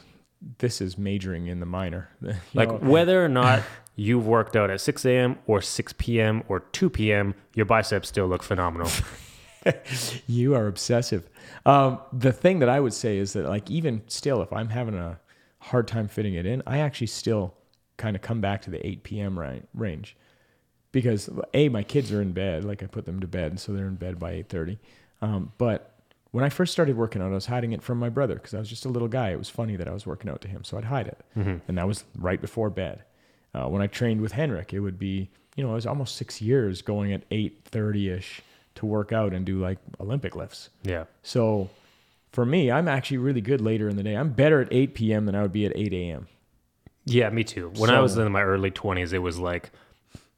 this 0.59 0.81
is 0.81 0.97
majoring 0.97 1.47
in 1.47 1.59
the 1.59 1.65
minor. 1.65 2.09
Like 2.53 2.69
know, 2.69 2.89
whether 2.89 3.23
or 3.23 3.29
not 3.29 3.63
you've 3.95 4.27
worked 4.27 4.55
out 4.55 4.69
at 4.69 4.81
6 4.81 5.05
a.m. 5.05 5.39
or 5.47 5.61
6 5.61 5.93
p.m. 5.97 6.43
or 6.47 6.59
2 6.59 6.89
p.m., 6.89 7.35
your 7.53 7.65
biceps 7.65 8.09
still 8.09 8.27
look 8.27 8.43
phenomenal. 8.43 8.89
you 10.27 10.55
are 10.55 10.67
obsessive. 10.67 11.29
Um, 11.65 11.99
the 12.11 12.31
thing 12.31 12.59
that 12.59 12.69
I 12.69 12.79
would 12.79 12.93
say 12.93 13.17
is 13.17 13.33
that, 13.33 13.47
like, 13.47 13.69
even 13.69 14.03
still, 14.07 14.41
if 14.41 14.51
I'm 14.51 14.69
having 14.69 14.95
a 14.95 15.19
hard 15.59 15.87
time 15.87 16.07
fitting 16.07 16.33
it 16.33 16.45
in, 16.45 16.61
I 16.67 16.79
actually 16.79 17.07
still 17.07 17.53
kind 17.97 18.15
of 18.15 18.21
come 18.21 18.41
back 18.41 18.61
to 18.63 18.69
the 18.69 18.85
8 18.85 19.03
p.m. 19.03 19.39
Ra- 19.39 19.59
range 19.73 20.15
because 20.93 21.29
a 21.53 21.67
my 21.67 21.83
kids 21.83 22.13
are 22.13 22.21
in 22.21 22.31
bed, 22.31 22.63
like 22.63 22.81
I 22.81 22.85
put 22.85 23.05
them 23.05 23.19
to 23.19 23.27
bed, 23.27 23.59
so 23.59 23.73
they're 23.73 23.87
in 23.87 23.95
bed 23.95 24.19
by 24.19 24.33
8:30. 24.43 24.77
Um, 25.21 25.51
but 25.57 25.92
when 26.33 26.43
I 26.43 26.49
first 26.49 26.73
started 26.73 26.97
working 26.97 27.21
out, 27.21 27.31
I 27.31 27.35
was 27.35 27.45
hiding 27.45 27.71
it 27.71 27.81
from 27.81 27.97
my 27.99 28.09
brother 28.09 28.35
because 28.35 28.53
I 28.53 28.59
was 28.59 28.67
just 28.67 28.85
a 28.85 28.89
little 28.89 29.07
guy. 29.07 29.29
It 29.29 29.37
was 29.37 29.49
funny 29.49 29.75
that 29.77 29.87
I 29.87 29.93
was 29.93 30.05
working 30.05 30.29
out 30.29 30.41
to 30.41 30.47
him, 30.47 30.63
so 30.63 30.77
I'd 30.77 30.83
hide 30.85 31.07
it, 31.07 31.19
and 31.35 31.77
that 31.77 31.87
was 31.87 32.03
right 32.17 32.41
before 32.41 32.69
bed. 32.69 33.03
Uh, 33.55 33.69
when 33.69 33.81
I 33.81 33.87
trained 33.87 34.19
with 34.19 34.31
Henrik, 34.33 34.73
it 34.73 34.79
would 34.81 34.99
be 34.99 35.29
you 35.55 35.63
know 35.63 35.71
it 35.71 35.75
was 35.75 35.85
almost 35.85 36.15
six 36.15 36.41
years 36.41 36.81
going 36.81 37.13
at 37.13 37.21
8:30 37.29 38.09
ish 38.17 38.41
to 38.75 38.85
work 38.85 39.11
out 39.13 39.33
and 39.33 39.45
do 39.45 39.59
like 39.59 39.77
Olympic 39.99 40.35
lifts. 40.35 40.69
yeah. 40.83 41.05
So 41.21 41.69
for 42.31 42.45
me, 42.45 42.71
I'm 42.71 42.87
actually 42.87 43.19
really 43.19 43.41
good 43.41 43.61
later 43.61 43.87
in 43.87 43.95
the 43.95 44.01
day. 44.03 44.15
I'm 44.15 44.31
better 44.33 44.59
at 44.59 44.67
8 44.71 44.95
p.m. 44.95 45.25
than 45.27 45.35
I 45.35 45.43
would 45.43 45.53
be 45.53 45.65
at 45.67 45.71
8 45.75 45.93
a.m. 45.93 46.27
Yeah, 47.05 47.29
me 47.29 47.43
too. 47.43 47.71
When 47.77 47.89
I 47.91 47.99
was 47.99 48.17
in 48.17 48.31
my 48.31 48.41
early 48.41 48.71
20s, 48.71 49.13
it 49.13 49.19
was 49.19 49.37
like 49.37 49.69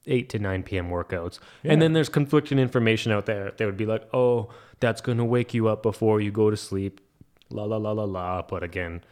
8 0.08 0.30
to 0.30 0.40
9 0.40 0.64
p.m. 0.64 0.90
workouts. 0.90 1.40
Yeah. 1.64 1.74
And 1.74 1.82
then 1.82 1.94
there's 1.94 2.10
conflicting 2.10 2.60
information 2.60 3.12
out 3.12 3.26
there. 3.26 3.54
They 3.58 3.66
would 3.66 3.78
be 3.78 3.86
like, 3.86 4.08
oh, 4.14 4.50
that's 4.80 5.02
going 5.02 5.18
to 5.18 5.26
wake 5.26 5.54
you 5.54 5.68
up 5.68 5.82
before 5.84 6.22
you 6.22 6.32
go 6.32 6.50
to 6.50 6.58
sleep. 6.58 7.02
La, 7.50 7.64
la, 7.64 7.78
la, 7.78 7.92
la, 7.92 8.04
la. 8.04 8.42
But 8.42 8.64
again, 8.64 9.04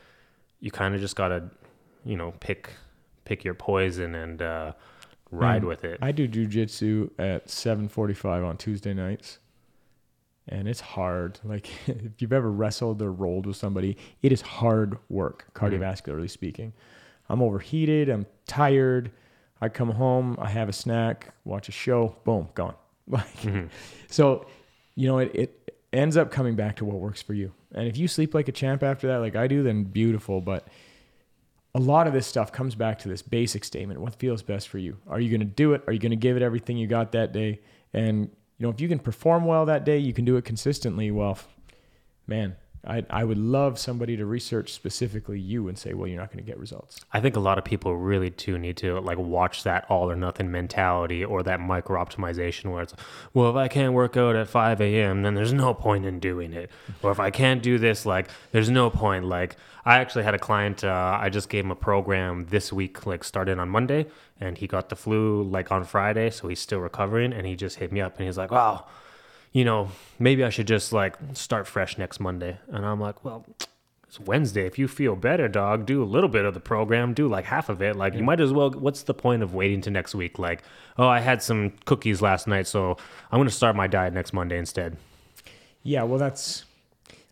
you 0.60 0.72
kind 0.72 0.94
of 0.96 1.02
just 1.02 1.16
got 1.16 1.30
to, 1.30 1.50
you 2.06 2.16
know, 2.18 2.34
pick 2.40 2.72
pick 3.26 3.44
your 3.44 3.54
poison 3.54 4.14
and 4.16 4.42
uh, 4.42 4.74
ride 5.32 5.62
Mm. 5.64 5.68
with 5.68 5.84
it. 5.86 6.00
I 6.02 6.12
do 6.12 6.28
jujitsu 6.28 7.10
at 7.18 7.48
7:45 7.48 8.46
on 8.46 8.58
Tuesday 8.58 8.94
nights, 8.94 9.40
and 10.48 10.68
it's 10.68 10.82
hard. 10.82 11.40
Like 11.44 11.70
if 11.88 12.22
you've 12.22 12.34
ever 12.34 12.52
wrestled 12.52 13.02
or 13.02 13.12
rolled 13.12 13.46
with 13.46 13.56
somebody, 13.56 13.98
it 14.22 14.32
is 14.32 14.42
hard 14.42 14.98
work, 15.10 15.46
cardiovascularly 15.56 16.30
speaking. 16.30 16.74
I'm 17.30 17.42
overheated. 17.42 18.10
I'm 18.10 18.26
tired. 18.48 19.12
I 19.64 19.70
come 19.70 19.92
home. 19.92 20.36
I 20.42 20.50
have 20.50 20.68
a 20.68 20.74
snack, 20.74 21.34
watch 21.46 21.70
a 21.70 21.72
show. 21.72 22.18
Boom, 22.26 22.50
gone. 22.54 22.76
Like 23.06 23.42
mm-hmm. 23.42 23.68
so, 24.10 24.46
you 24.96 25.08
know, 25.08 25.18
it, 25.18 25.36
it 25.36 25.78
ends 25.92 26.16
up 26.16 26.32
coming 26.32 26.56
back 26.56 26.78
to 26.78 26.86
what 26.86 27.00
works 27.00 27.22
for 27.22 27.34
you. 27.34 27.52
And 27.74 27.86
if 27.86 27.98
you 27.98 28.08
sleep 28.08 28.34
like 28.34 28.48
a 28.48 28.54
champ 28.54 28.82
after 28.82 29.08
that, 29.08 29.18
like 29.18 29.36
I 29.36 29.48
do, 29.48 29.62
then 29.62 29.84
beautiful. 29.84 30.40
But 30.40 30.70
a 31.76 31.80
lot 31.80 32.08
of 32.08 32.14
this 32.14 32.26
stuff 32.28 32.52
comes 32.52 32.76
back 32.76 33.00
to 33.00 33.10
this 33.10 33.22
basic 33.22 33.64
statement 33.64 34.00
what 34.00 34.14
feels 34.20 34.44
best 34.44 34.70
for 34.70 34.78
you 34.78 34.96
are 35.08 35.20
you 35.20 35.28
going 35.30 35.40
to 35.40 35.56
do 35.56 35.74
it 35.74 35.82
are 35.88 35.94
you 35.94 35.98
going 35.98 36.12
to 36.12 36.16
give 36.16 36.38
it 36.38 36.44
everything 36.44 36.78
you 36.78 36.86
got 36.86 37.12
that 37.14 37.34
day 37.34 37.60
and 37.94 38.30
you 38.60 38.68
know 38.68 38.70
if 38.70 38.80
you 38.80 38.88
can 38.88 39.00
perform 39.00 39.44
well 39.44 39.66
that 39.66 39.84
day 39.84 39.98
you 39.98 40.14
can 40.14 40.24
do 40.24 40.38
it 40.38 40.46
consistently 40.46 41.10
well 41.10 41.36
man 42.28 42.56
I, 42.86 43.06
I 43.10 43.24
would 43.24 43.38
love 43.38 43.80
somebody 43.80 44.18
to 44.18 44.26
research 44.26 44.74
specifically 44.74 45.40
you 45.40 45.68
and 45.68 45.78
say 45.78 45.94
well 45.94 46.08
you're 46.08 46.20
not 46.20 46.32
going 46.32 46.44
to 46.44 46.50
get 46.50 46.60
results 46.60 47.00
I 47.14 47.20
think 47.20 47.36
a 47.36 47.40
lot 47.40 47.58
of 47.58 47.64
people 47.64 47.96
really 47.96 48.30
too 48.30 48.58
need 48.58 48.78
to 48.78 49.00
like 49.00 49.18
watch 49.18 49.64
that 49.64 49.86
all 49.90 50.10
or 50.10 50.16
nothing 50.16 50.52
mentality 50.52 51.24
or 51.24 51.44
that 51.44 51.60
micro 51.60 52.04
optimization 52.04 52.72
where 52.72 52.84
it's, 52.84 52.94
well, 53.34 53.50
if 53.50 53.56
I 53.56 53.68
can't 53.68 53.94
work 53.94 54.18
out 54.18 54.36
at 54.36 54.48
5 54.48 54.82
a.m., 54.82 55.22
then 55.22 55.34
there's 55.36 55.54
no 55.54 55.74
point 55.74 56.06
in 56.06 56.20
doing 56.20 56.54
it. 56.54 56.70
Or 57.02 57.12
if 57.12 57.20
I 57.20 57.30
can't 57.30 57.62
do 57.62 57.78
this, 57.78 58.06
like, 58.06 58.30
there's 58.52 58.70
no 58.70 58.90
point. 58.90 59.26
Like, 59.26 59.58
I 59.86 59.98
actually 59.98 60.24
had 60.24 60.34
a 60.34 60.40
client, 60.40 60.84
uh, 60.84 61.18
I 61.20 61.30
just 61.30 61.50
gave 61.50 61.66
him 61.66 61.72
a 61.72 61.76
program 61.76 62.48
this 62.50 62.72
week, 62.72 63.06
like, 63.06 63.24
started 63.24 63.60
on 63.60 63.70
Monday, 63.70 64.08
and 64.40 64.58
he 64.58 64.68
got 64.68 64.90
the 64.90 64.96
flu 64.96 65.44
like 65.44 65.72
on 65.72 65.84
Friday, 65.84 66.30
so 66.30 66.48
he's 66.48 66.60
still 66.60 66.80
recovering. 66.80 67.34
And 67.34 67.46
he 67.46 67.56
just 67.56 67.78
hit 67.78 67.92
me 67.92 68.02
up 68.02 68.18
and 68.18 68.26
he's 68.26 68.38
like, 68.38 68.52
wow, 68.52 68.86
you 69.54 69.64
know, 69.64 69.90
maybe 70.20 70.44
I 70.44 70.50
should 70.50 70.68
just 70.68 70.92
like 70.92 71.16
start 71.34 71.68
fresh 71.68 71.98
next 71.98 72.20
Monday. 72.20 72.58
And 72.68 72.86
I'm 72.86 73.00
like, 73.00 73.24
well, 73.24 73.46
it's 74.08 74.20
Wednesday. 74.20 74.66
If 74.66 74.78
you 74.78 74.88
feel 74.88 75.16
better, 75.16 75.48
dog, 75.48 75.86
do 75.86 76.04
a 76.04 76.06
little 76.06 76.30
bit 76.30 76.44
of 76.46 76.54
the 76.54 76.60
program, 76.60 77.14
do 77.14 77.28
like 77.28 77.46
half 77.46 77.70
of 77.70 77.82
it. 77.82 77.96
Like, 77.96 78.14
you 78.16 78.24
might 78.24 78.40
as 78.42 78.52
well. 78.52 78.70
What's 78.72 79.04
the 79.04 79.14
point 79.14 79.42
of 79.44 79.54
waiting 79.56 79.82
to 79.82 79.90
next 79.92 80.14
week? 80.14 80.38
Like, 80.38 80.64
oh, 80.98 81.08
I 81.08 81.20
had 81.20 81.42
some 81.42 81.72
cookies 81.86 82.22
last 82.22 82.48
night, 82.48 82.68
so 82.68 82.98
I'm 83.32 83.38
going 83.38 83.48
to 83.48 83.54
start 83.56 83.76
my 83.76 83.88
diet 83.88 84.14
next 84.14 84.34
Monday 84.34 84.58
instead. 84.58 84.98
yeah 85.84 86.04
well 86.04 86.18
that's 86.20 86.66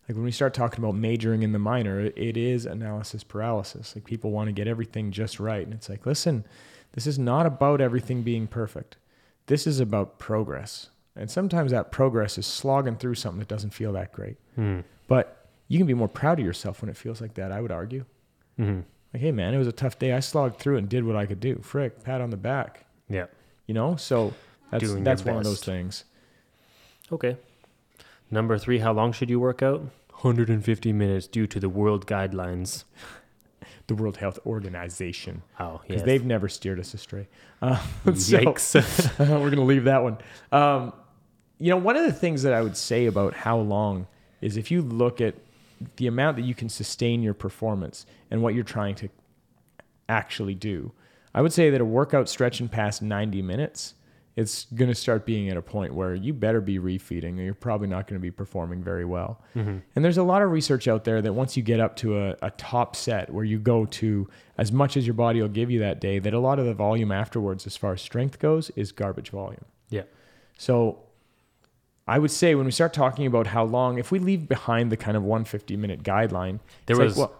like 0.08 0.16
when 0.16 0.24
we 0.24 0.30
start 0.32 0.52
talking 0.54 0.82
about 0.84 0.94
majoring 0.96 1.42
in 1.42 1.52
the 1.52 1.58
minor 1.58 2.00
it- 2.00 2.18
it 2.18 2.36
is 2.36 2.66
analysis 2.66 3.24
paralysis 3.24 3.94
like 3.96 4.04
people 4.04 4.30
want 4.30 4.46
to 4.48 4.52
get 4.52 4.66
everything 4.68 5.10
just 5.10 5.40
right 5.40 5.64
and 5.64 5.72
it's 5.72 5.88
like 5.88 6.04
listen 6.04 6.44
this 6.92 7.06
is 7.06 7.18
not 7.18 7.46
about 7.46 7.80
everything 7.80 8.20
being 8.22 8.46
perfect 8.46 8.96
this 9.46 9.66
is 9.66 9.80
about 9.80 10.18
progress 10.18 10.90
and 11.16 11.30
sometimes 11.30 11.70
that 11.72 11.90
progress 11.92 12.38
is 12.38 12.46
slogging 12.46 12.96
through 12.96 13.14
something 13.14 13.38
that 13.40 13.48
doesn't 13.48 13.70
feel 13.70 13.92
that 13.92 14.12
great 14.12 14.36
Hmm. 14.56 14.80
But 15.08 15.46
you 15.68 15.78
can 15.78 15.86
be 15.86 15.94
more 15.94 16.08
proud 16.08 16.38
of 16.38 16.44
yourself 16.44 16.82
when 16.82 16.88
it 16.90 16.96
feels 16.96 17.20
like 17.20 17.34
that, 17.34 17.50
I 17.52 17.60
would 17.60 17.72
argue. 17.72 18.04
hmm 18.56 18.80
Like, 19.12 19.22
hey 19.22 19.32
man, 19.32 19.54
it 19.54 19.58
was 19.58 19.66
a 19.66 19.72
tough 19.72 19.98
day. 19.98 20.12
I 20.12 20.20
slogged 20.20 20.58
through 20.58 20.76
and 20.76 20.88
did 20.88 21.04
what 21.04 21.16
I 21.16 21.26
could 21.26 21.40
do. 21.40 21.60
Frick, 21.62 22.02
pat 22.04 22.20
on 22.20 22.30
the 22.30 22.36
back. 22.36 22.84
Yeah. 23.08 23.26
You 23.66 23.74
know, 23.74 23.96
so 23.96 24.32
that's 24.70 24.84
Doing 24.84 25.04
that's 25.04 25.24
one 25.24 25.36
of 25.36 25.44
those 25.44 25.62
things. 25.62 26.04
Okay. 27.10 27.36
Number 28.30 28.56
three, 28.58 28.78
how 28.78 28.92
long 28.92 29.12
should 29.12 29.28
you 29.30 29.38
work 29.40 29.62
out? 29.62 29.80
150 30.10 30.92
minutes 30.92 31.26
due 31.26 31.46
to 31.46 31.58
the 31.60 31.68
world 31.68 32.06
guidelines. 32.06 32.84
The 33.88 33.96
World 33.96 34.16
Health 34.18 34.38
Organization, 34.46 35.42
Oh, 35.58 35.80
because 35.82 35.96
yes. 36.02 36.06
they've 36.06 36.24
never 36.24 36.48
steered 36.48 36.78
us 36.78 36.94
astray. 36.94 37.26
Uh, 37.62 37.76
so- 38.06 38.38
Yikes. 38.38 39.18
we're 39.18 39.26
going 39.50 39.56
to 39.56 39.62
leave 39.62 39.84
that 39.84 40.02
one. 40.04 40.18
Um, 40.52 40.92
you 41.62 41.70
know, 41.70 41.76
one 41.76 41.96
of 41.96 42.04
the 42.04 42.12
things 42.12 42.42
that 42.42 42.52
I 42.52 42.60
would 42.60 42.76
say 42.76 43.06
about 43.06 43.34
how 43.34 43.56
long 43.56 44.08
is 44.40 44.56
if 44.56 44.72
you 44.72 44.82
look 44.82 45.20
at 45.20 45.36
the 45.94 46.08
amount 46.08 46.36
that 46.36 46.42
you 46.42 46.56
can 46.56 46.68
sustain 46.68 47.22
your 47.22 47.34
performance 47.34 48.04
and 48.32 48.42
what 48.42 48.54
you're 48.54 48.64
trying 48.64 48.96
to 48.96 49.08
actually 50.08 50.56
do, 50.56 50.90
I 51.32 51.40
would 51.40 51.52
say 51.52 51.70
that 51.70 51.80
a 51.80 51.84
workout 51.84 52.28
stretching 52.28 52.68
past 52.68 53.00
90 53.00 53.42
minutes, 53.42 53.94
it's 54.34 54.64
going 54.74 54.88
to 54.88 54.94
start 54.96 55.24
being 55.24 55.50
at 55.50 55.56
a 55.56 55.62
point 55.62 55.94
where 55.94 56.16
you 56.16 56.32
better 56.32 56.60
be 56.60 56.80
refeeding 56.80 57.38
or 57.38 57.42
you're 57.42 57.54
probably 57.54 57.86
not 57.86 58.08
going 58.08 58.18
to 58.18 58.22
be 58.22 58.32
performing 58.32 58.82
very 58.82 59.04
well. 59.04 59.40
Mm-hmm. 59.54 59.78
And 59.94 60.04
there's 60.04 60.18
a 60.18 60.24
lot 60.24 60.42
of 60.42 60.50
research 60.50 60.88
out 60.88 61.04
there 61.04 61.22
that 61.22 61.32
once 61.32 61.56
you 61.56 61.62
get 61.62 61.78
up 61.78 61.94
to 61.98 62.18
a, 62.18 62.36
a 62.42 62.50
top 62.50 62.96
set 62.96 63.32
where 63.32 63.44
you 63.44 63.60
go 63.60 63.84
to 63.84 64.28
as 64.58 64.72
much 64.72 64.96
as 64.96 65.06
your 65.06 65.14
body 65.14 65.40
will 65.40 65.48
give 65.48 65.70
you 65.70 65.78
that 65.78 66.00
day, 66.00 66.18
that 66.18 66.34
a 66.34 66.40
lot 66.40 66.58
of 66.58 66.66
the 66.66 66.74
volume 66.74 67.12
afterwards, 67.12 67.68
as 67.68 67.76
far 67.76 67.92
as 67.92 68.02
strength 68.02 68.40
goes, 68.40 68.70
is 68.74 68.90
garbage 68.90 69.30
volume. 69.30 69.64
yeah. 69.90 70.02
So 70.58 70.98
I 72.06 72.18
would 72.18 72.30
say 72.30 72.54
when 72.54 72.66
we 72.66 72.72
start 72.72 72.92
talking 72.92 73.26
about 73.26 73.46
how 73.48 73.64
long, 73.64 73.98
if 73.98 74.10
we 74.10 74.18
leave 74.18 74.48
behind 74.48 74.90
the 74.90 74.96
kind 74.96 75.16
of 75.16 75.22
150 75.22 75.76
minute 75.76 76.02
guideline, 76.02 76.58
There 76.86 76.94
it's 76.94 76.98
like, 76.98 77.06
was, 77.06 77.16
well, 77.16 77.34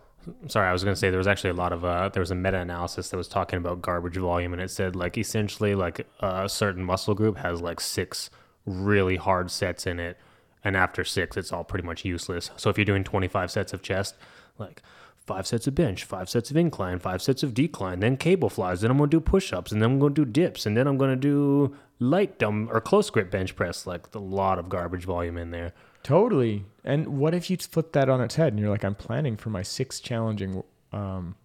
sorry, 0.46 0.68
I 0.68 0.72
was 0.72 0.84
going 0.84 0.94
to 0.94 0.98
say 0.98 1.10
there 1.10 1.18
was 1.18 1.26
actually 1.26 1.50
a 1.50 1.54
lot 1.54 1.72
of, 1.72 1.84
uh, 1.84 2.08
there 2.10 2.20
was 2.20 2.30
a 2.30 2.36
meta 2.36 2.58
analysis 2.58 3.10
that 3.10 3.16
was 3.16 3.28
talking 3.28 3.56
about 3.56 3.82
garbage 3.82 4.16
volume, 4.16 4.52
and 4.52 4.62
it 4.62 4.70
said 4.70 4.94
like 4.94 5.18
essentially 5.18 5.74
like 5.74 6.06
a 6.20 6.48
certain 6.48 6.84
muscle 6.84 7.14
group 7.14 7.38
has 7.38 7.60
like 7.60 7.80
six 7.80 8.30
really 8.64 9.16
hard 9.16 9.50
sets 9.50 9.86
in 9.86 9.98
it, 9.98 10.16
and 10.62 10.76
after 10.76 11.04
six, 11.04 11.36
it's 11.36 11.52
all 11.52 11.64
pretty 11.64 11.84
much 11.84 12.04
useless. 12.04 12.50
So 12.56 12.70
if 12.70 12.78
you're 12.78 12.84
doing 12.84 13.02
25 13.02 13.50
sets 13.50 13.72
of 13.72 13.82
chest, 13.82 14.14
like 14.58 14.80
five 15.26 15.46
sets 15.46 15.66
of 15.66 15.74
bench, 15.74 16.04
five 16.04 16.28
sets 16.28 16.50
of 16.50 16.56
incline, 16.56 16.98
five 16.98 17.22
sets 17.22 17.42
of 17.42 17.54
decline, 17.54 18.00
then 18.00 18.16
cable 18.16 18.48
flies, 18.48 18.80
then 18.80 18.90
I'm 18.90 18.98
going 18.98 19.10
to 19.10 19.16
do 19.16 19.20
push 19.20 19.52
ups, 19.52 19.72
and 19.72 19.82
then 19.82 19.92
I'm 19.92 19.98
going 19.98 20.14
to 20.14 20.24
do 20.24 20.30
dips, 20.30 20.66
and 20.66 20.76
then 20.76 20.86
I'm 20.86 20.98
going 20.98 21.10
to 21.10 21.16
do 21.16 21.76
light 22.02 22.38
dumb 22.38 22.68
or 22.70 22.80
close 22.80 23.10
grip 23.10 23.30
bench 23.30 23.56
press, 23.56 23.86
like 23.86 24.14
a 24.14 24.18
lot 24.18 24.58
of 24.58 24.68
garbage 24.68 25.04
volume 25.04 25.36
in 25.38 25.50
there. 25.50 25.72
Totally. 26.02 26.64
And 26.84 27.18
what 27.18 27.34
if 27.34 27.48
you 27.48 27.56
flip 27.56 27.92
that 27.92 28.08
on 28.08 28.20
its 28.20 28.34
head 28.34 28.52
and 28.52 28.60
you're 28.60 28.70
like, 28.70 28.84
I'm 28.84 28.94
planning 28.94 29.36
for 29.36 29.50
my 29.50 29.62
six 29.62 30.00
challenging 30.00 30.62
um, 30.92 31.36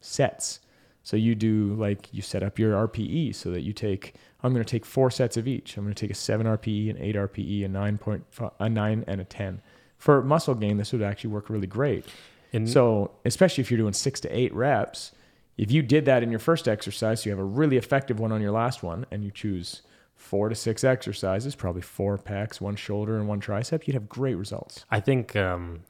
sets. 0.00 0.60
So 1.02 1.16
you 1.16 1.34
do 1.34 1.74
like 1.74 2.08
you 2.12 2.22
set 2.22 2.42
up 2.42 2.58
your 2.58 2.88
RPE 2.88 3.34
so 3.34 3.50
that 3.50 3.62
you 3.62 3.72
take. 3.72 4.14
I'm 4.42 4.52
going 4.52 4.64
to 4.64 4.70
take 4.70 4.86
four 4.86 5.10
sets 5.10 5.36
of 5.36 5.48
each. 5.48 5.76
I'm 5.76 5.84
going 5.84 5.94
to 5.94 6.00
take 6.00 6.10
a 6.10 6.14
seven 6.14 6.46
RPE, 6.46 6.90
an 6.90 6.98
eight 6.98 7.16
RPE, 7.16 7.64
a 7.64 7.68
nine 7.68 7.98
point, 7.98 8.24
a 8.58 8.68
nine, 8.68 9.04
and 9.06 9.20
a 9.20 9.24
ten. 9.24 9.60
For 9.98 10.22
muscle 10.22 10.54
gain, 10.54 10.76
this 10.76 10.92
would 10.92 11.02
actually 11.02 11.30
work 11.30 11.50
really 11.50 11.66
great. 11.66 12.06
And 12.52 12.68
So, 12.68 13.10
especially 13.24 13.62
if 13.62 13.70
you're 13.70 13.78
doing 13.78 13.92
six 13.92 14.20
to 14.20 14.28
eight 14.34 14.54
reps, 14.54 15.12
if 15.56 15.70
you 15.70 15.82
did 15.82 16.04
that 16.06 16.22
in 16.22 16.30
your 16.30 16.40
first 16.40 16.66
exercise, 16.68 17.22
so 17.22 17.30
you 17.30 17.32
have 17.32 17.40
a 17.40 17.44
really 17.44 17.76
effective 17.76 18.18
one 18.18 18.32
on 18.32 18.40
your 18.40 18.52
last 18.52 18.82
one, 18.82 19.06
and 19.10 19.24
you 19.24 19.30
choose 19.30 19.82
four 20.16 20.48
to 20.48 20.54
six 20.54 20.84
exercises, 20.84 21.54
probably 21.54 21.82
four 21.82 22.18
pecs, 22.18 22.60
one 22.60 22.76
shoulder, 22.76 23.16
and 23.16 23.28
one 23.28 23.40
tricep, 23.40 23.86
you'd 23.86 23.94
have 23.94 24.08
great 24.08 24.34
results. 24.34 24.84
I 24.90 25.00
think 25.00 25.36
um, 25.36 25.82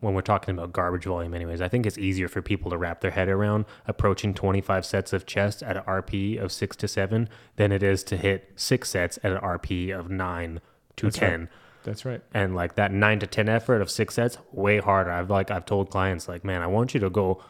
when 0.00 0.14
we're 0.14 0.20
talking 0.22 0.56
about 0.56 0.72
garbage 0.72 1.04
volume, 1.04 1.34
anyways, 1.34 1.60
I 1.60 1.68
think 1.68 1.86
it's 1.86 1.98
easier 1.98 2.28
for 2.28 2.42
people 2.42 2.70
to 2.70 2.76
wrap 2.76 3.00
their 3.00 3.10
head 3.12 3.28
around 3.28 3.66
approaching 3.86 4.34
25 4.34 4.84
sets 4.84 5.12
of 5.12 5.26
chest 5.26 5.62
at 5.62 5.76
an 5.76 5.84
RP 5.84 6.42
of 6.42 6.50
six 6.50 6.76
to 6.76 6.88
seven 6.88 7.28
than 7.56 7.70
it 7.70 7.82
is 7.82 8.02
to 8.04 8.16
hit 8.16 8.52
six 8.56 8.90
sets 8.90 9.18
at 9.22 9.32
an 9.32 9.38
RP 9.38 9.96
of 9.96 10.10
nine 10.10 10.60
to 10.96 11.06
That's 11.06 11.20
right. 11.20 11.28
10. 11.28 11.48
That's 11.84 12.04
right. 12.04 12.20
And 12.32 12.54
like 12.54 12.76
that 12.76 12.92
nine 12.92 13.20
to 13.20 13.26
10 13.26 13.48
effort 13.48 13.80
of 13.80 13.90
six 13.90 14.14
sets, 14.14 14.38
way 14.50 14.78
harder. 14.78 15.10
I've 15.10 15.30
like, 15.30 15.50
I've 15.50 15.66
told 15.66 15.90
clients, 15.90 16.28
like, 16.28 16.44
man, 16.44 16.62
I 16.62 16.66
want 16.66 16.94
you 16.94 17.00
to 17.00 17.10
go 17.10 17.42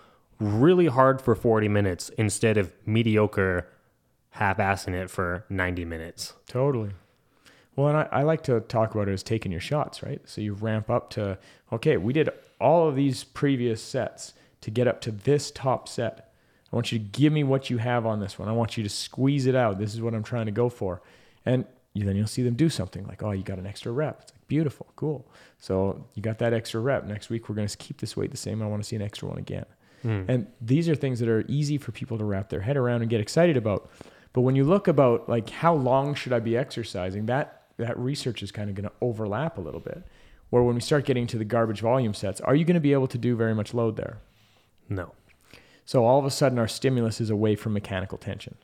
really 0.43 0.87
hard 0.87 1.21
for 1.21 1.35
40 1.35 1.69
minutes 1.69 2.11
instead 2.11 2.57
of 2.57 2.73
mediocre 2.87 3.69
half 4.31 4.59
assing 4.59 4.95
it 4.95 5.11
for 5.11 5.45
90 5.49 5.85
minutes. 5.85 6.35
Totally. 6.47 6.91
Well, 7.77 7.89
and 7.89 7.97
I, 7.99 8.09
I 8.11 8.23
like 8.23 8.43
to 8.45 8.61
talk 8.61 8.95
about 8.95 9.09
it 9.09 9.13
as 9.13 9.23
taking 9.23 9.53
your 9.53 9.61
shots, 9.61 10.03
right? 10.03 10.21
So 10.25 10.41
you 10.41 10.55
ramp 10.55 10.91
up 10.91 11.11
to, 11.11 11.39
okay, 11.73 11.97
we 11.97 12.13
did 12.13 12.29
all 12.61 12.89
of 12.89 12.97
these 12.97 13.25
previous 13.25 13.83
sets 13.83 14.35
to 14.61 14.71
get 14.71 14.87
up 14.87 15.01
to 15.03 15.11
this 15.11 15.51
top 15.51 15.89
set. 15.89 16.33
I 16.73 16.77
want 16.77 16.93
you 16.93 16.99
to 16.99 17.05
give 17.05 17.33
me 17.33 17.45
what 17.45 17.71
you 17.71 17.79
have 17.79 18.07
on 18.07 18.21
this 18.21 18.39
one. 18.39 18.49
I 18.49 18.53
want 18.53 18.77
you 18.77 18.83
to 18.83 18.89
squeeze 18.89 19.47
it 19.47 19.55
out. 19.55 19.79
This 19.79 19.95
is 19.95 20.01
what 20.01 20.15
I'm 20.15 20.23
trying 20.23 20.47
to 20.47 20.53
go 20.53 20.69
for. 20.69 21.03
And 21.45 21.65
you, 21.95 22.05
then 22.05 22.17
you'll 22.17 22.27
see 22.27 22.43
them 22.43 22.55
do 22.55 22.69
something 22.69 23.07
like, 23.07 23.23
oh, 23.23 23.33
you 23.33 23.43
got 23.43 23.59
an 23.59 23.67
extra 23.67 23.93
rep. 23.93 24.21
It's 24.23 24.33
like, 24.33 24.49
beautiful, 24.49 24.87
cool. 24.97 25.27
So 25.59 26.07
you 26.15 26.23
got 26.23 26.39
that 26.39 26.55
extra 26.55 26.81
rep. 26.81 27.05
Next 27.05 27.29
week, 27.29 27.49
we're 27.49 27.55
going 27.55 27.69
to 27.69 27.77
keep 27.77 28.01
this 28.01 28.17
weight 28.17 28.31
the 28.31 28.37
same. 28.37 28.63
I 28.63 28.67
want 28.67 28.83
to 28.83 28.89
see 28.89 28.97
an 28.97 29.03
extra 29.03 29.29
one 29.29 29.39
again. 29.39 29.67
Hmm. 30.03 30.25
And 30.29 30.47
these 30.61 30.89
are 30.89 30.95
things 30.95 31.21
that 31.21 31.29
are 31.29 31.45
easy 31.49 31.79
for 31.79 31.93
people 31.93 32.19
to 32.19 32.25
wrap 32.25 32.49
their 32.49 32.61
head 32.61 32.77
around 32.77 33.03
and 33.03 33.11
get 33.11 33.21
excited 33.21 33.57
about. 33.57 33.91
But 34.33 34.43
when 34.43 34.57
you 34.57 34.65
look 34.65 34.89
about 34.89 35.29
like 35.29 35.51
how 35.51 35.75
long 35.75 36.15
should 36.15 36.33
I 36.33 36.41
be 36.41 36.57
exercising, 36.57 37.27
that 37.27 37.63
that 37.79 37.99
research 37.99 38.43
is 38.43 38.51
kind 38.53 38.69
of 38.69 38.77
going 38.77 38.89
to 38.89 38.95
overlap 39.01 39.59
a 39.59 39.61
little 39.61 39.81
bit. 39.81 40.03
Where 40.51 40.63
when 40.63 40.75
we 40.75 40.81
start 40.83 41.07
getting 41.07 41.27
to 41.29 41.39
the 41.39 41.45
garbage 41.45 41.81
volume 41.81 42.13
sets, 42.13 42.41
are 42.41 42.55
you 42.55 42.65
going 42.65 42.75
to 42.75 42.81
be 42.81 42.93
able 42.93 43.09
to 43.09 43.19
do 43.19 43.37
very 43.37 43.55
much 43.55 43.73
load 43.73 43.97
there? 43.97 44.19
No. 44.89 45.13
So 45.87 46.05
all 46.05 46.19
of 46.19 46.27
a 46.27 46.31
sudden, 46.31 46.59
our 46.59 46.69
stimulus 46.69 47.21
is 47.21 47.31
away 47.31 47.57
from 47.57 47.73
mechanical 47.73 48.19
tension. 48.19 48.57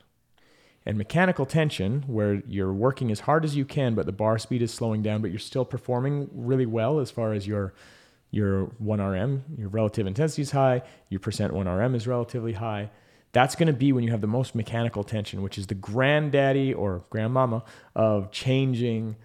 And 0.85 0.97
mechanical 0.97 1.45
tension, 1.45 2.03
where 2.07 2.35
you're 2.47 2.71
working 2.71 3.11
as 3.11 3.21
hard 3.21 3.43
as 3.43 3.55
you 3.55 3.65
can, 3.65 3.95
but 3.95 4.05
the 4.05 4.11
bar 4.11 4.37
speed 4.37 4.61
is 4.61 4.73
slowing 4.73 5.01
down, 5.01 5.21
but 5.21 5.31
you're 5.31 5.39
still 5.39 5.65
performing 5.65 6.29
really 6.31 6.65
well 6.65 6.99
as 6.99 7.11
far 7.11 7.33
as 7.33 7.47
your 7.47 7.73
your 8.31 8.67
1RM, 8.83 9.41
your 9.57 9.69
relative 9.69 10.05
intensity 10.05 10.43
is 10.43 10.51
high, 10.51 10.81
your 11.09 11.19
percent 11.19 11.53
1RM 11.53 11.95
is 11.95 12.07
relatively 12.07 12.53
high. 12.53 12.89
That's 13.31 13.55
going 13.55 13.67
to 13.67 13.73
be 13.73 13.91
when 13.91 14.03
you 14.03 14.11
have 14.11 14.21
the 14.21 14.27
most 14.27 14.55
mechanical 14.55 15.03
tension, 15.03 15.41
which 15.41 15.57
is 15.57 15.67
the 15.67 15.75
granddaddy 15.75 16.73
or 16.73 17.03
grandmama 17.09 17.63
of 17.95 18.31
changing 18.31 19.15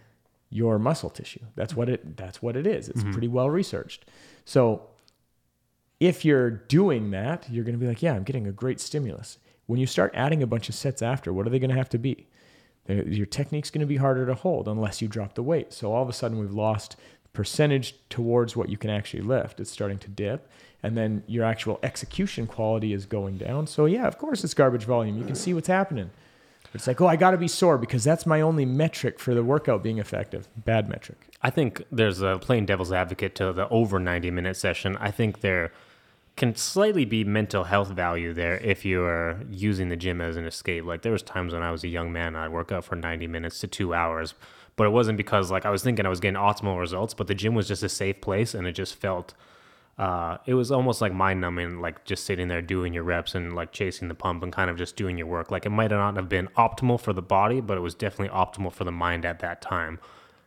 your 0.51 0.79
muscle 0.79 1.11
tissue. 1.11 1.41
That's 1.57 1.75
what 1.75 1.89
it 1.89 2.17
that's 2.17 2.43
what 2.43 2.57
it 2.57 2.67
is. 2.67 2.89
It's 2.89 3.01
mm-hmm. 3.01 3.13
pretty 3.13 3.29
well 3.29 3.51
researched. 3.51 4.05
So 4.45 4.89
if 6.01 6.25
you're 6.25 6.51
doing 6.51 7.11
that, 7.13 7.49
you're 7.51 7.65
going 7.65 7.75
to 7.75 7.79
be 7.79 7.87
like, 7.87 8.03
yeah, 8.03 8.15
I'm 8.15 8.25
getting 8.25 8.47
a 8.47 8.53
great 8.53 8.81
stimulus. 8.81 9.39
When 9.67 9.81
you 9.81 9.87
start 9.87 10.13
adding 10.15 10.43
a 10.43 10.47
bunch 10.47 10.69
of 10.69 10.75
sets 10.75 11.01
after, 11.01 11.33
what 11.33 11.47
are 11.47 11.51
they 11.51 11.59
going 11.59 11.71
to 11.71 11.77
have 11.77 11.89
to 11.91 11.99
be? 11.99 12.29
Your 12.87 13.25
technique's 13.25 13.71
going 13.71 13.81
to 13.81 13.87
be 13.87 13.97
harder 13.97 14.27
to 14.27 14.35
hold 14.35 14.69
unless 14.69 15.01
you 15.01 15.09
drop 15.09 15.35
the 15.35 15.43
weight. 15.43 15.73
So 15.73 15.93
all 15.93 16.03
of 16.03 16.09
a 16.11 16.13
sudden, 16.13 16.39
we've 16.39 16.53
lost 16.53 16.97
percentage 17.35 17.97
towards 18.09 18.57
what 18.57 18.71
you 18.71 18.79
can 18.79 18.89
actually 18.89 19.23
lift. 19.23 19.61
It's 19.61 19.71
starting 19.71 19.99
to 19.99 20.09
dip. 20.09 20.49
And 20.83 20.97
then 20.97 21.23
your 21.27 21.45
actual 21.45 21.79
execution 21.83 22.47
quality 22.47 22.93
is 22.93 23.07
going 23.07 23.39
down. 23.39 23.67
So, 23.67 23.87
yeah, 23.87 24.07
of 24.07 24.19
course, 24.19 24.45
it's 24.45 24.55
garbage 24.55 24.85
volume. 24.85 25.19
You 25.19 25.25
can 25.25 25.35
see 25.35 25.53
what's 25.53 25.69
happening. 25.69 26.11
It's 26.75 26.87
like, 26.87 27.01
oh, 27.01 27.07
I 27.07 27.17
got 27.17 27.31
to 27.31 27.39
be 27.39 27.49
sore 27.49 27.79
because 27.79 28.03
that's 28.03 28.27
my 28.27 28.41
only 28.41 28.65
metric 28.65 29.21
for 29.21 29.33
the 29.33 29.45
workout 29.45 29.83
being 29.83 29.99
effective. 29.99 30.49
Bad 30.57 30.89
metric. 30.89 31.19
I 31.41 31.51
think 31.51 31.85
there's 31.91 32.21
a 32.21 32.39
plain 32.41 32.67
devil's 32.67 32.93
advocate 32.93 33.35
to 33.37 33.53
the 33.53 33.69
over 33.69 33.99
90 33.99 34.31
minute 34.31 34.57
session. 34.57 34.97
I 34.99 35.11
think 35.11 35.41
there 35.41 35.73
can 36.37 36.57
slightly 36.57 37.05
be 37.05 37.23
mental 37.23 37.65
health 37.65 37.91
value 37.91 38.35
there 38.35 38.57
if 38.59 38.85
you 38.85 39.05
are 39.05 39.41
using 39.51 39.89
the 39.89 39.97
gym 39.97 40.21
as 40.21 40.37
an 40.37 40.47
escape. 40.47 40.85
Like 40.85 41.03
there 41.03 41.13
was 41.13 41.23
times 41.23 41.53
when 41.53 41.63
I 41.63 41.71
was 41.71 41.85
a 41.85 41.89
young 41.89 42.13
man, 42.13 42.35
I'd 42.35 42.49
work 42.49 42.73
out 42.73 42.85
for 42.85 42.97
90 42.97 43.29
minutes 43.29 43.61
to 43.61 43.69
two 43.69 43.95
hours, 43.95 44.35
but 44.77 44.87
it 44.87 44.91
wasn't 44.91 45.17
because 45.17 45.51
like 45.51 45.67
I 45.67 45.71
was 45.71 45.83
thinking 45.83 46.07
I 46.07 46.09
was 46.09 46.21
getting 46.21 46.41
optimal 46.41 46.79
results, 46.79 47.15
but 47.15 47.27
the 47.27 47.35
gym 47.35 47.55
was 47.55 47.69
just 47.69 47.83
a 47.83 47.89
safe 47.89 48.21
place 48.21 48.55
and 48.55 48.67
it 48.67 48.73
just 48.73 48.95
felt, 48.97 49.35
uh, 49.99 50.39
it 50.47 50.55
was 50.55 50.73
almost 50.73 51.01
like 51.01 51.13
mind 51.13 51.41
numbing, 51.41 51.81
like 51.81 52.05
just 52.05 52.25
sitting 52.25 52.49
there 52.49 52.63
doing 52.63 52.93
your 52.93 53.05
reps 53.05 53.35
and 53.35 53.55
like 53.55 53.73
chasing 53.73 54.09
the 54.09 54.15
pump 54.15 54.43
and 54.43 54.53
kind 54.53 54.71
of 54.71 54.77
just 54.77 54.97
doing 54.97 55.17
your 55.17 55.29
work. 55.29 55.51
Like 55.51 55.67
it 55.67 55.71
might 55.71 55.91
not 55.91 56.17
have 56.17 56.29
been 56.29 56.49
optimal 56.57 57.01
for 57.01 57.13
the 57.13 57.23
body, 57.23 57.61
but 57.61 57.77
it 57.77 57.81
was 57.81 57.95
definitely 57.95 58.35
optimal 58.35 58.73
for 58.73 58.85
the 58.85 58.93
mind 58.93 59.25
at 59.25 59.39
that 59.41 59.63
time. 59.63 60.01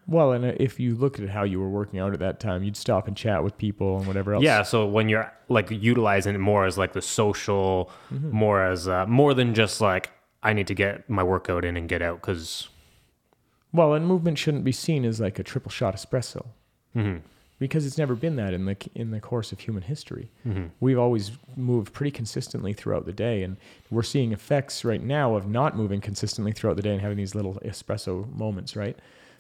Well, 0.09 0.31
and 0.31 0.45
if 0.45 0.79
you 0.79 0.95
looked 0.95 1.19
at 1.19 1.29
how 1.29 1.43
you 1.43 1.59
were 1.59 1.69
working 1.69 1.99
out 1.99 2.13
at 2.13 2.19
that 2.19 2.39
time, 2.39 2.63
you'd 2.63 2.77
stop 2.77 3.07
and 3.09 3.17
chat 3.17 3.43
with 3.43 3.57
people 3.57 3.97
and 3.97 4.07
whatever 4.07 4.33
else. 4.33 4.43
Yeah, 4.43 4.63
so 4.63 4.85
when 4.85 5.09
you're 5.09 5.31
like 5.49 5.69
utilizing 5.69 6.33
it 6.33 6.37
more 6.37 6.65
as 6.65 6.77
like 6.77 6.93
the 6.93 7.01
social, 7.01 7.91
more 8.09 8.63
as 8.63 8.87
uh, 8.87 9.05
more 9.05 9.33
than 9.33 9.53
just 9.53 9.81
like 9.81 10.11
I 10.41 10.53
need 10.53 10.67
to 10.67 10.73
get 10.73 11.09
my 11.09 11.23
workout 11.23 11.65
in 11.65 11.75
and 11.75 11.89
get 11.89 12.01
out 12.01 12.21
because 12.21 12.69
Well, 13.73 13.93
and 13.93 14.05
movement 14.07 14.37
shouldn't 14.37 14.63
be 14.63 14.71
seen 14.71 15.05
as 15.05 15.19
like 15.19 15.39
a 15.39 15.43
triple 15.43 15.71
shot 15.71 15.95
espresso 15.95 16.47
mm-hmm. 16.95 17.17
because 17.59 17.85
it's 17.85 17.97
never 17.97 18.15
been 18.15 18.35
that 18.37 18.53
in 18.53 18.65
the 18.65 18.77
in 18.95 19.11
the 19.11 19.19
course 19.19 19.51
of 19.51 19.59
human 19.59 19.83
history. 19.83 20.31
Mm-hmm. 20.47 20.67
We've 20.79 20.97
always 20.97 21.31
moved 21.55 21.93
pretty 21.93 22.11
consistently 22.11 22.73
throughout 22.73 23.05
the 23.05 23.13
day, 23.13 23.43
and 23.43 23.57
we're 23.91 24.03
seeing 24.03 24.31
effects 24.31 24.85
right 24.85 25.03
now 25.03 25.35
of 25.35 25.47
not 25.47 25.75
moving 25.75 26.01
consistently 26.01 26.51
throughout 26.51 26.75
the 26.75 26.81
day 26.81 26.91
and 26.91 27.01
having 27.01 27.17
these 27.17 27.35
little 27.35 27.55
espresso 27.65 28.33
moments, 28.35 28.75
right? 28.75 28.97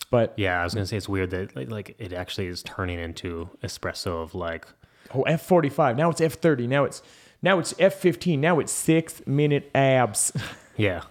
But 0.09 0.33
yeah, 0.37 0.61
I 0.61 0.63
was 0.63 0.73
gonna 0.73 0.85
say 0.85 0.97
it's 0.97 1.09
weird 1.09 1.31
that 1.31 1.55
like, 1.55 1.71
like 1.71 1.95
it 1.99 2.13
actually 2.13 2.47
is 2.47 2.63
turning 2.63 2.99
into 2.99 3.49
espresso 3.63 4.21
of 4.21 4.35
like 4.35 4.67
oh, 5.15 5.23
F 5.23 5.41
forty 5.41 5.69
five 5.69 5.97
now 5.97 6.09
it's 6.09 6.21
F 6.21 6.33
thirty 6.33 6.67
now 6.67 6.83
it's 6.83 7.01
Now 7.41 7.59
it's 7.59 7.73
F15. 7.73 8.39
Now 8.39 8.59
it's 8.59 8.71
six 8.71 9.25
minute 9.25 9.69
abs. 9.73 10.31
Yeah. 10.79 11.01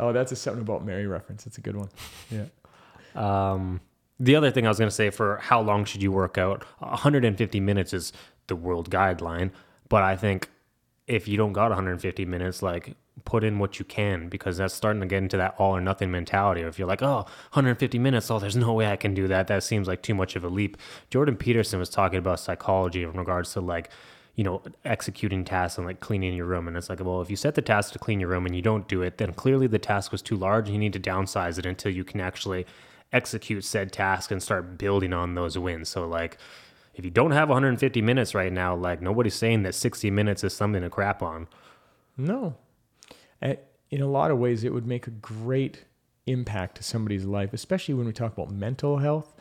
oh, 0.00 0.12
that's 0.12 0.32
a 0.32 0.36
something 0.36 0.62
about 0.62 0.84
Mary 0.84 1.06
reference. 1.06 1.46
It's 1.46 1.56
a 1.56 1.60
good 1.60 1.76
one. 1.76 1.88
Yeah. 2.28 2.46
Um, 3.14 3.80
the 4.18 4.36
other 4.36 4.50
thing 4.50 4.66
I 4.66 4.68
was 4.68 4.78
going 4.78 4.88
to 4.90 4.94
say 4.94 5.10
for 5.10 5.38
how 5.38 5.60
long 5.60 5.84
should 5.84 6.02
you 6.02 6.12
work 6.12 6.38
out? 6.38 6.64
150 6.78 7.60
minutes 7.60 7.92
is 7.92 8.12
the 8.46 8.56
world 8.56 8.90
guideline, 8.90 9.50
but 9.88 10.02
I 10.02 10.16
think 10.16 10.48
if 11.06 11.26
you 11.26 11.36
don't 11.36 11.52
got 11.52 11.70
150 11.70 12.24
minutes, 12.24 12.62
like 12.62 12.96
put 13.24 13.44
in 13.44 13.58
what 13.58 13.78
you 13.78 13.84
can 13.84 14.28
because 14.28 14.56
that's 14.56 14.74
starting 14.74 15.00
to 15.00 15.06
get 15.06 15.18
into 15.18 15.36
that 15.36 15.54
all 15.58 15.76
or 15.76 15.80
nothing 15.80 16.10
mentality. 16.10 16.62
Or 16.62 16.68
if 16.68 16.78
you're 16.78 16.88
like, 16.88 17.02
oh, 17.02 17.24
150 17.52 17.98
minutes, 17.98 18.30
oh, 18.30 18.38
there's 18.38 18.56
no 18.56 18.72
way 18.72 18.86
I 18.86 18.96
can 18.96 19.14
do 19.14 19.28
that. 19.28 19.48
That 19.48 19.62
seems 19.62 19.88
like 19.88 20.02
too 20.02 20.14
much 20.14 20.36
of 20.36 20.44
a 20.44 20.48
leap. 20.48 20.76
Jordan 21.10 21.36
Peterson 21.36 21.78
was 21.78 21.90
talking 21.90 22.18
about 22.18 22.40
psychology 22.40 23.02
in 23.02 23.12
regards 23.12 23.52
to 23.52 23.60
like, 23.60 23.90
you 24.34 24.44
know, 24.44 24.62
executing 24.84 25.44
tasks 25.44 25.76
and 25.76 25.86
like 25.86 26.00
cleaning 26.00 26.34
your 26.34 26.46
room. 26.46 26.66
And 26.66 26.76
it's 26.76 26.88
like, 26.88 27.04
well, 27.04 27.20
if 27.20 27.28
you 27.28 27.36
set 27.36 27.54
the 27.54 27.62
task 27.62 27.92
to 27.92 27.98
clean 27.98 28.18
your 28.18 28.30
room 28.30 28.46
and 28.46 28.56
you 28.56 28.62
don't 28.62 28.88
do 28.88 29.02
it, 29.02 29.18
then 29.18 29.34
clearly 29.34 29.66
the 29.66 29.78
task 29.78 30.10
was 30.10 30.22
too 30.22 30.36
large. 30.36 30.68
And 30.68 30.74
you 30.74 30.80
need 30.80 30.94
to 30.94 31.00
downsize 31.00 31.58
it 31.58 31.66
until 31.66 31.92
you 31.92 32.04
can 32.04 32.20
actually 32.20 32.66
execute 33.12 33.64
said 33.64 33.92
task 33.92 34.30
and 34.30 34.42
start 34.42 34.78
building 34.78 35.12
on 35.12 35.34
those 35.34 35.58
wins. 35.58 35.88
So 35.88 36.06
like, 36.06 36.38
if 36.94 37.04
you 37.04 37.10
don't 37.10 37.30
have 37.32 37.48
150 37.48 38.02
minutes 38.02 38.34
right 38.34 38.52
now, 38.52 38.74
like 38.74 39.00
nobody's 39.00 39.34
saying 39.34 39.62
that 39.62 39.74
60 39.74 40.10
minutes 40.10 40.44
is 40.44 40.52
something 40.52 40.82
to 40.82 40.90
crap 40.90 41.22
on. 41.22 41.48
No. 42.16 42.56
In 43.40 44.00
a 44.00 44.06
lot 44.06 44.30
of 44.30 44.38
ways, 44.38 44.64
it 44.64 44.72
would 44.72 44.86
make 44.86 45.06
a 45.06 45.10
great 45.10 45.84
impact 46.26 46.76
to 46.76 46.82
somebody's 46.82 47.24
life, 47.24 47.52
especially 47.52 47.94
when 47.94 48.06
we 48.06 48.12
talk 48.12 48.32
about 48.32 48.50
mental 48.50 48.98
health. 48.98 49.34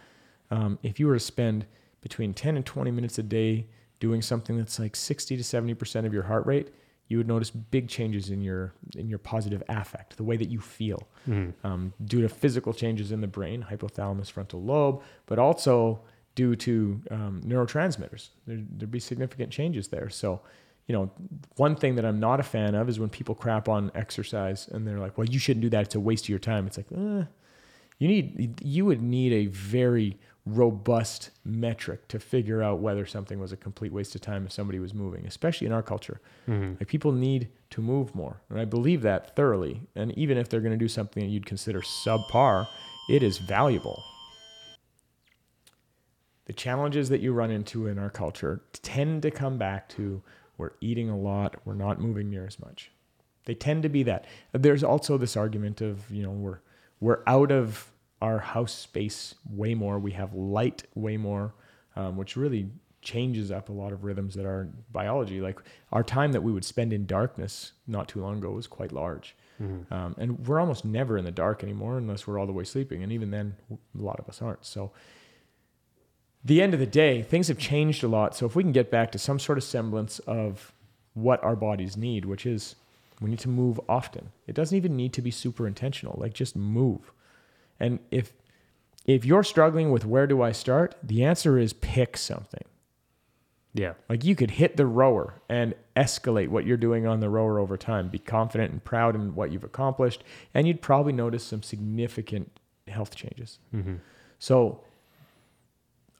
Um, 0.49 0.79
if 0.81 0.99
you 0.99 1.07
were 1.07 1.13
to 1.13 1.19
spend 1.19 1.65
between 2.01 2.33
10 2.33 2.57
and 2.57 2.65
20 2.65 2.91
minutes 2.91 3.17
a 3.19 3.23
day 3.23 3.67
doing 3.99 4.21
something 4.21 4.57
that's 4.57 4.79
like 4.79 4.95
60 4.95 5.37
to 5.37 5.43
70% 5.43 6.05
of 6.05 6.13
your 6.13 6.23
heart 6.23 6.45
rate, 6.45 6.69
you 7.11 7.17
would 7.17 7.27
notice 7.27 7.51
big 7.51 7.89
changes 7.89 8.29
in 8.29 8.41
your 8.41 8.73
in 8.95 9.09
your 9.09 9.19
positive 9.19 9.61
affect, 9.67 10.15
the 10.15 10.23
way 10.23 10.37
that 10.37 10.47
you 10.47 10.61
feel, 10.61 11.09
mm-hmm. 11.27 11.67
um, 11.67 11.93
due 12.05 12.21
to 12.21 12.29
physical 12.29 12.71
changes 12.71 13.11
in 13.11 13.19
the 13.19 13.27
brain, 13.27 13.65
hypothalamus, 13.69 14.31
frontal 14.31 14.63
lobe, 14.63 15.01
but 15.25 15.37
also 15.37 15.99
due 16.35 16.55
to 16.55 17.01
um, 17.11 17.41
neurotransmitters. 17.45 18.29
There, 18.47 18.63
would 18.79 18.91
be 18.91 19.01
significant 19.01 19.51
changes 19.51 19.89
there. 19.89 20.09
So, 20.09 20.39
you 20.87 20.93
know, 20.93 21.11
one 21.57 21.75
thing 21.75 21.95
that 21.95 22.05
I'm 22.05 22.21
not 22.21 22.39
a 22.39 22.43
fan 22.43 22.75
of 22.75 22.87
is 22.87 22.97
when 22.97 23.09
people 23.09 23.35
crap 23.35 23.67
on 23.67 23.91
exercise 23.93 24.69
and 24.69 24.87
they're 24.87 24.99
like, 24.99 25.17
"Well, 25.17 25.27
you 25.27 25.37
shouldn't 25.37 25.63
do 25.63 25.69
that; 25.71 25.83
it's 25.83 25.95
a 25.95 25.99
waste 25.99 26.25
of 26.25 26.29
your 26.29 26.39
time." 26.39 26.65
It's 26.65 26.77
like, 26.77 26.91
eh, 26.93 27.25
you 28.01 28.07
need 28.07 28.59
you 28.63 28.83
would 28.85 28.99
need 28.99 29.31
a 29.31 29.45
very 29.45 30.17
robust 30.47 31.29
metric 31.45 32.07
to 32.07 32.19
figure 32.19 32.63
out 32.63 32.79
whether 32.79 33.05
something 33.05 33.39
was 33.39 33.51
a 33.51 33.57
complete 33.57 33.93
waste 33.93 34.15
of 34.15 34.21
time 34.21 34.43
if 34.43 34.51
somebody 34.51 34.79
was 34.79 34.91
moving, 34.91 35.27
especially 35.27 35.67
in 35.67 35.71
our 35.71 35.83
culture. 35.83 36.19
Mm-hmm. 36.49 36.77
Like 36.79 36.87
people 36.87 37.11
need 37.11 37.49
to 37.69 37.79
move 37.79 38.15
more. 38.15 38.41
And 38.49 38.59
I 38.59 38.65
believe 38.65 39.03
that 39.03 39.35
thoroughly. 39.35 39.81
And 39.95 40.17
even 40.17 40.39
if 40.39 40.49
they're 40.49 40.61
going 40.61 40.71
to 40.71 40.77
do 40.77 40.87
something 40.87 41.21
that 41.21 41.29
you'd 41.29 41.45
consider 41.45 41.81
subpar, 41.81 42.67
it 43.07 43.21
is 43.21 43.37
valuable. 43.37 44.01
The 46.45 46.53
challenges 46.53 47.09
that 47.09 47.21
you 47.21 47.33
run 47.33 47.51
into 47.51 47.85
in 47.85 47.99
our 47.99 48.09
culture 48.09 48.61
tend 48.81 49.21
to 49.21 49.29
come 49.29 49.59
back 49.59 49.89
to 49.89 50.23
we're 50.57 50.71
eating 50.81 51.11
a 51.11 51.17
lot, 51.17 51.55
we're 51.65 51.75
not 51.75 52.01
moving 52.01 52.31
near 52.31 52.47
as 52.47 52.59
much. 52.59 52.89
They 53.45 53.53
tend 53.53 53.83
to 53.83 53.89
be 53.89 54.01
that. 54.03 54.25
There's 54.53 54.83
also 54.83 55.19
this 55.19 55.37
argument 55.37 55.81
of, 55.81 56.09
you 56.09 56.23
know, 56.23 56.31
we're 56.31 56.61
we're 57.01 57.21
out 57.27 57.51
of 57.51 57.91
our 58.21 58.39
house 58.39 58.73
space 58.73 59.35
way 59.49 59.73
more. 59.73 59.99
We 59.99 60.11
have 60.11 60.33
light 60.33 60.83
way 60.95 61.17
more, 61.17 61.53
um, 61.95 62.15
which 62.15 62.37
really 62.37 62.69
changes 63.01 63.51
up 63.51 63.69
a 63.69 63.71
lot 63.71 63.91
of 63.91 64.03
rhythms 64.03 64.35
that 64.35 64.45
are 64.45 64.69
biology. 64.91 65.41
Like 65.41 65.59
our 65.91 66.03
time 66.03 66.31
that 66.31 66.41
we 66.41 66.51
would 66.51 66.63
spend 66.63 66.93
in 66.93 67.05
darkness 67.05 67.73
not 67.87 68.07
too 68.07 68.21
long 68.21 68.37
ago 68.37 68.51
was 68.51 68.67
quite 68.67 68.91
large. 68.91 69.35
Mm-hmm. 69.61 69.93
Um, 69.93 70.15
and 70.17 70.47
we're 70.47 70.59
almost 70.59 70.85
never 70.85 71.17
in 71.17 71.25
the 71.25 71.31
dark 71.31 71.63
anymore 71.63 71.97
unless 71.97 72.25
we're 72.25 72.39
all 72.39 72.45
the 72.45 72.53
way 72.53 72.63
sleeping. 72.63 73.03
And 73.03 73.11
even 73.11 73.31
then, 73.31 73.55
a 73.71 74.01
lot 74.01 74.19
of 74.19 74.29
us 74.29 74.41
aren't. 74.41 74.65
So, 74.65 74.91
the 76.43 76.61
end 76.61 76.73
of 76.73 76.79
the 76.79 76.87
day, 76.87 77.21
things 77.21 77.49
have 77.49 77.59
changed 77.59 78.03
a 78.03 78.07
lot. 78.07 78.35
So, 78.35 78.47
if 78.47 78.55
we 78.55 78.63
can 78.63 78.71
get 78.71 78.89
back 78.89 79.11
to 79.11 79.19
some 79.19 79.37
sort 79.37 79.59
of 79.59 79.63
semblance 79.63 80.17
of 80.19 80.73
what 81.13 81.43
our 81.43 81.55
bodies 81.55 81.95
need, 81.95 82.25
which 82.25 82.45
is 82.45 82.75
we 83.21 83.29
need 83.29 83.39
to 83.39 83.49
move 83.49 83.79
often, 83.87 84.31
it 84.47 84.55
doesn't 84.55 84.75
even 84.75 84.95
need 84.95 85.13
to 85.13 85.21
be 85.21 85.31
super 85.31 85.67
intentional. 85.67 86.17
Like, 86.19 86.33
just 86.33 86.55
move. 86.55 87.11
And 87.79 87.99
if 88.09 88.33
if 89.05 89.25
you're 89.25 89.43
struggling 89.43 89.91
with 89.91 90.05
where 90.05 90.27
do 90.27 90.41
I 90.41 90.51
start, 90.51 90.95
the 91.01 91.23
answer 91.23 91.57
is 91.57 91.73
pick 91.73 92.17
something. 92.17 92.63
Yeah. 93.73 93.93
Like 94.09 94.23
you 94.25 94.35
could 94.35 94.51
hit 94.51 94.77
the 94.77 94.85
rower 94.85 95.41
and 95.49 95.73
escalate 95.95 96.49
what 96.49 96.65
you're 96.65 96.77
doing 96.77 97.07
on 97.07 97.19
the 97.19 97.29
rower 97.29 97.59
over 97.59 97.77
time. 97.77 98.09
Be 98.09 98.19
confident 98.19 98.71
and 98.71 98.83
proud 98.83 99.15
in 99.15 99.33
what 99.33 99.51
you've 99.51 99.63
accomplished, 99.63 100.23
and 100.53 100.67
you'd 100.67 100.81
probably 100.81 101.13
notice 101.13 101.43
some 101.43 101.63
significant 101.63 102.51
health 102.87 103.15
changes. 103.15 103.59
Mm-hmm. 103.73 103.95
So, 104.39 104.81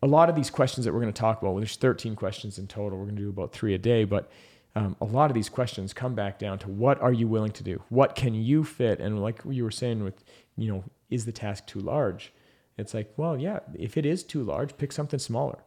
a 0.03 0.07
lot 0.07 0.29
of 0.29 0.35
these 0.35 0.49
questions 0.49 0.85
that 0.85 0.93
we're 0.93 1.01
going 1.01 1.13
to 1.13 1.19
talk 1.19 1.41
about, 1.41 1.51
well, 1.51 1.59
there's 1.59 1.75
13 1.75 2.15
questions 2.15 2.57
in 2.57 2.67
total. 2.67 2.97
We're 2.97 3.05
going 3.05 3.17
to 3.17 3.21
do 3.21 3.29
about 3.29 3.51
three 3.51 3.75
a 3.75 3.77
day, 3.77 4.03
but 4.03 4.31
um, 4.75 4.95
a 5.01 5.05
lot 5.05 5.29
of 5.29 5.35
these 5.35 5.49
questions 5.49 5.93
come 5.93 6.15
back 6.15 6.39
down 6.39 6.59
to 6.59 6.69
what 6.69 7.01
are 7.01 7.11
you 7.11 7.27
willing 7.27 7.51
to 7.51 7.63
do? 7.63 7.83
What 7.89 8.15
can 8.15 8.33
you 8.33 8.63
fit? 8.63 8.99
And 8.99 9.21
like 9.21 9.41
you 9.47 9.63
were 9.63 9.71
saying 9.71 10.03
with, 10.03 10.23
you 10.57 10.71
know, 10.71 10.83
is 11.09 11.25
the 11.25 11.31
task 11.31 11.67
too 11.67 11.79
large? 11.79 12.31
It's 12.77 12.93
like, 12.93 13.13
well, 13.17 13.37
yeah, 13.37 13.59
if 13.77 13.97
it 13.97 14.05
is 14.05 14.23
too 14.23 14.43
large, 14.43 14.77
pick 14.77 14.91
something 14.91 15.19
smaller. 15.19 15.59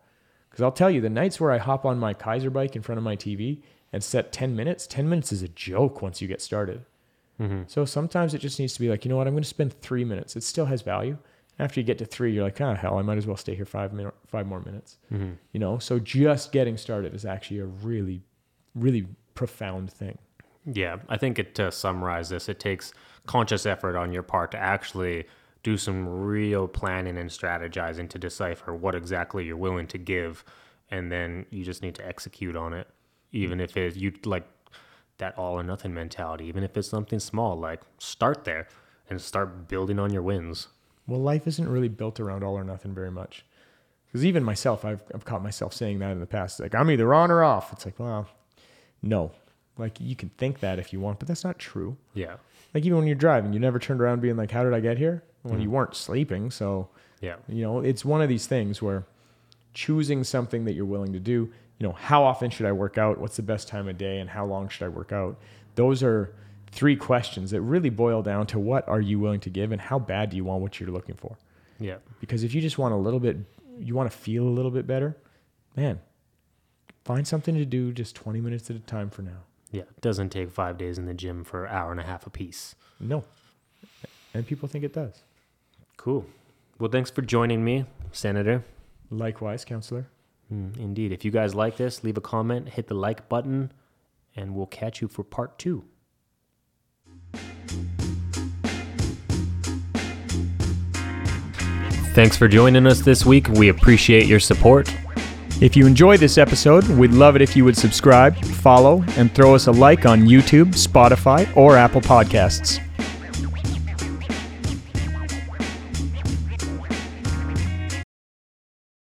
Because 0.49 0.63
I'll 0.63 0.73
tell 0.73 0.91
you, 0.91 1.01
the 1.01 1.11
nights 1.11 1.39
where 1.39 1.51
I 1.51 1.59
hop 1.59 1.85
on 1.85 1.99
my 1.99 2.15
Keiser 2.15 2.53
bike 2.53 2.77
in 2.77 2.83
front 2.83 2.99
of 2.99 3.05
my 3.05 3.17
TV 3.17 3.63
and 3.93 4.03
set 4.03 4.33
10 4.33 4.57
minutes, 4.57 4.87
10 4.87 5.09
minutes 5.09 5.33
is 5.33 5.43
a 5.43 5.49
joke 5.49 6.01
once 6.01 6.23
you 6.23 6.29
get 6.29 6.41
started. 6.41 6.85
Mm-hmm. 7.41 7.63
So 7.67 7.85
sometimes 7.85 8.35
it 8.35 8.39
just 8.39 8.59
needs 8.59 8.75
to 8.75 8.81
be 8.81 8.89
like, 8.89 9.05
you 9.05 9.09
know 9.09 9.17
what, 9.17 9.27
I'm 9.27 9.35
going 9.35 9.43
to 9.43 9.49
spend 9.49 9.81
three 9.81 10.05
minutes. 10.05 10.37
It 10.37 10.43
still 10.43 10.67
has 10.67 10.83
value. 10.83 11.19
After 11.59 11.79
you 11.79 11.85
get 11.85 11.99
to 11.99 12.07
three, 12.07 12.33
you're 12.33 12.45
like, 12.45 12.61
oh, 12.61 12.75
hell, 12.75 12.99
I 12.99 13.03
might 13.03 13.19
as 13.19 13.27
well 13.27 13.37
stay 13.37 13.55
here 13.55 13.65
five, 13.65 13.93
min- 13.93 14.11
five 14.27 14.47
more 14.47 14.61
minutes. 14.61 14.99
Mm-hmm. 15.13 15.33
You 15.53 15.61
know, 15.61 15.79
so 15.79 15.99
just 15.99 16.53
getting 16.53 16.77
started 16.77 17.15
is 17.15 17.25
actually 17.25 17.61
a 17.61 17.67
really, 17.67 18.23
really 18.75 19.07
profound 19.35 19.93
thing. 19.93 20.19
Yeah, 20.71 20.99
I 21.09 21.19
think 21.19 21.39
it 21.39 21.55
to 21.57 21.71
summarize 21.71 22.29
this, 22.31 22.49
it 22.49 22.59
takes 22.59 22.93
conscious 23.27 23.67
effort 23.67 23.97
on 23.97 24.13
your 24.13 24.23
part 24.23 24.51
to 24.53 24.59
actually 24.59 25.27
do 25.63 25.77
some 25.77 26.07
real 26.07 26.69
planning 26.69 27.17
and 27.17 27.31
strategizing 27.31 28.09
to 28.11 28.19
decipher 28.19 28.75
what 28.75 28.95
exactly 28.95 29.45
you're 29.45 29.57
willing 29.57 29.87
to 29.89 29.99
give 29.99 30.45
and 30.91 31.11
then 31.11 31.47
you 31.51 31.65
just 31.65 31.83
need 31.83 31.95
to 31.95 32.07
execute 32.07 32.55
on 32.55 32.73
it. 32.73 32.87
Even 33.33 33.61
if 33.61 33.77
it 33.77 33.97
you 33.97 34.13
like 34.25 34.47
that 35.19 35.37
all 35.39 35.59
or 35.59 35.63
nothing 35.63 35.95
mentality 35.95 36.45
even 36.47 36.63
if 36.65 36.77
it's 36.77 36.89
something 36.89 37.19
small 37.19 37.57
like 37.57 37.81
start 37.99 38.45
there 38.45 38.69
and 39.09 39.21
start 39.21 39.69
building 39.69 39.99
on 39.99 40.13
your 40.13 40.23
wins. 40.23 40.69
Well 41.07 41.21
life 41.21 41.47
isn't 41.47 41.69
really 41.69 41.89
built 41.89 42.21
around 42.21 42.43
all 42.43 42.55
or 42.57 42.65
nothing 42.65 42.95
very 42.95 43.11
much. 43.11 43.45
Because 44.07 44.25
even 44.25 44.45
myself 44.45 44.85
I've, 44.85 45.03
I've 45.15 45.25
caught 45.25 45.43
myself 45.43 45.73
saying 45.73 45.99
that 46.01 46.13
in 46.13 46.21
the 46.21 46.27
past 46.27 46.61
like 46.61 46.75
i'm 46.75 46.91
either 46.91 47.15
on 47.15 47.31
or 47.31 47.43
off. 47.43 47.73
It's 47.73 47.87
like 47.87 47.99
well 47.99 48.29
no 49.05 49.31
like 49.77 50.01
you 50.01 50.17
can 50.17 50.29
think 50.31 50.61
that 50.61 50.79
if 50.79 50.93
you 50.93 51.01
want 51.01 51.19
but 51.19 51.29
that's 51.29 51.45
not 51.45 51.59
true 51.59 51.97
yeah 52.15 52.37
like 52.75 52.85
even 52.85 52.99
when 52.99 53.07
you're 53.07 53.15
driving, 53.15 53.53
you 53.53 53.61
never 53.61 53.79
turned 53.79 54.01
around 54.01 54.21
being 54.21 54.37
like, 54.37 54.51
"How 54.51 54.65
did 54.65 54.75
I 54.75 54.81
get 54.81 54.99
here?" 54.99 55.23
Well, 55.45 55.55
mm. 55.55 55.63
you 55.63 55.71
weren't 55.71 55.95
sleeping, 55.95 56.51
so 56.51 56.89
yeah, 57.21 57.37
you 57.49 57.63
know, 57.63 57.79
it's 57.79 58.05
one 58.05 58.21
of 58.21 58.29
these 58.29 58.47
things 58.47 58.83
where 58.83 59.07
choosing 59.73 60.25
something 60.25 60.65
that 60.65 60.75
you're 60.75 60.85
willing 60.85 61.13
to 61.13 61.21
do. 61.21 61.53
You 61.79 61.89
know, 61.89 61.93
how 61.93 62.25
often 62.25 62.51
should 62.51 62.67
I 62.67 62.73
work 62.73 62.99
out? 62.99 63.19
What's 63.19 63.37
the 63.37 63.43
best 63.43 63.69
time 63.69 63.89
of 63.89 63.97
day, 63.97 64.19
and 64.19 64.29
how 64.29 64.45
long 64.45 64.69
should 64.69 64.85
I 64.85 64.89
work 64.89 65.13
out? 65.13 65.39
Those 65.77 66.03
are 66.03 66.35
three 66.73 66.97
questions 66.97 67.53
that 67.53 67.61
really 67.61 67.91
boil 67.91 68.23
down 68.23 68.47
to 68.49 68.59
what 68.59 68.89
are 68.89 69.01
you 69.01 69.21
willing 69.21 69.41
to 69.41 69.51
give, 69.51 69.71
and 69.71 69.81
how 69.81 70.01
bad 70.01 70.31
do 70.31 70.37
you 70.37 70.45
want 70.45 70.61
what 70.61 70.81
you're 70.81 70.91
looking 70.91 71.15
for? 71.15 71.39
Yeah, 71.79 71.97
because 72.21 72.43
if 72.43 72.55
you 72.55 72.61
just 72.61 72.79
want 72.79 72.93
a 72.93 72.97
little 72.97 73.21
bit, 73.21 73.37
you 73.79 73.95
want 73.95 74.11
to 74.11 74.17
feel 74.17 74.43
a 74.43 74.51
little 74.51 74.73
bit 74.73 74.87
better, 74.87 75.17
man. 75.77 76.01
Find 77.05 77.29
something 77.29 77.55
to 77.57 77.67
do 77.67 77.93
just 77.93 78.17
20 78.17 78.41
minutes 78.41 78.71
at 78.71 78.77
a 78.77 78.81
time 78.81 79.11
for 79.11 79.21
now. 79.23 79.43
Yeah, 79.71 79.83
it 79.83 80.01
doesn't 80.01 80.31
take 80.31 80.51
five 80.51 80.79
days 80.79 80.97
in 80.97 81.05
the 81.05 81.13
gym 81.13 81.45
for 81.45 81.67
an 81.67 81.75
hour 81.75 81.91
and 81.91 82.01
a 82.01 82.05
half 82.05 82.27
a 82.27 82.31
piece. 82.31 82.75
No. 82.99 83.25
And 84.33 84.47
people 84.47 84.69
think 84.69 84.85
it 84.85 84.95
does. 84.95 85.23
Cool. 85.99 86.25
Well, 86.79 86.91
thanks 86.91 87.11
for 87.11 87.23
joining 87.23 87.63
me, 87.63 87.85
Senator. 88.13 88.65
Likewise, 89.11 89.65
Counselor. 89.65 90.07
Mm, 90.53 90.79
indeed. 90.79 91.13
If 91.13 91.25
you 91.25 91.31
guys 91.31 91.55
like 91.55 91.77
this, 91.77 92.03
leave 92.03 92.17
a 92.17 92.23
comment, 92.23 92.71
hit 92.71 92.87
the 92.87 92.95
like 92.95 93.29
button, 93.29 93.73
and 94.35 94.55
we'll 94.55 94.67
catch 94.67 95.03
you 95.03 95.09
for 95.09 95.23
part 95.23 95.59
two. 95.59 95.85
Thanks 102.15 102.37
for 102.37 102.49
joining 102.49 102.87
us 102.87 103.01
this 103.01 103.27
week. 103.27 103.49
We 103.49 103.69
appreciate 103.69 104.27
your 104.27 104.41
support. 104.41 104.89
If 105.61 105.77
you 105.77 105.87
enjoy 105.87 106.17
this 106.17 106.37
episode, 106.37 106.87
we'd 106.89 107.13
love 107.13 107.37
it 107.37 107.43
if 107.43 107.55
you 107.55 107.65
would 107.65 107.77
subscribe, 107.77 108.37
follow, 108.45 109.05
and 109.17 109.33
throw 109.33 109.55
us 109.55 109.69
a 109.69 109.73
like 109.73 110.05
on 110.05 110.23
YouTube, 110.23 110.75
Spotify, 110.75 111.49
or 111.57 111.77
Apple 111.77 112.01
Podcasts. 112.01 112.84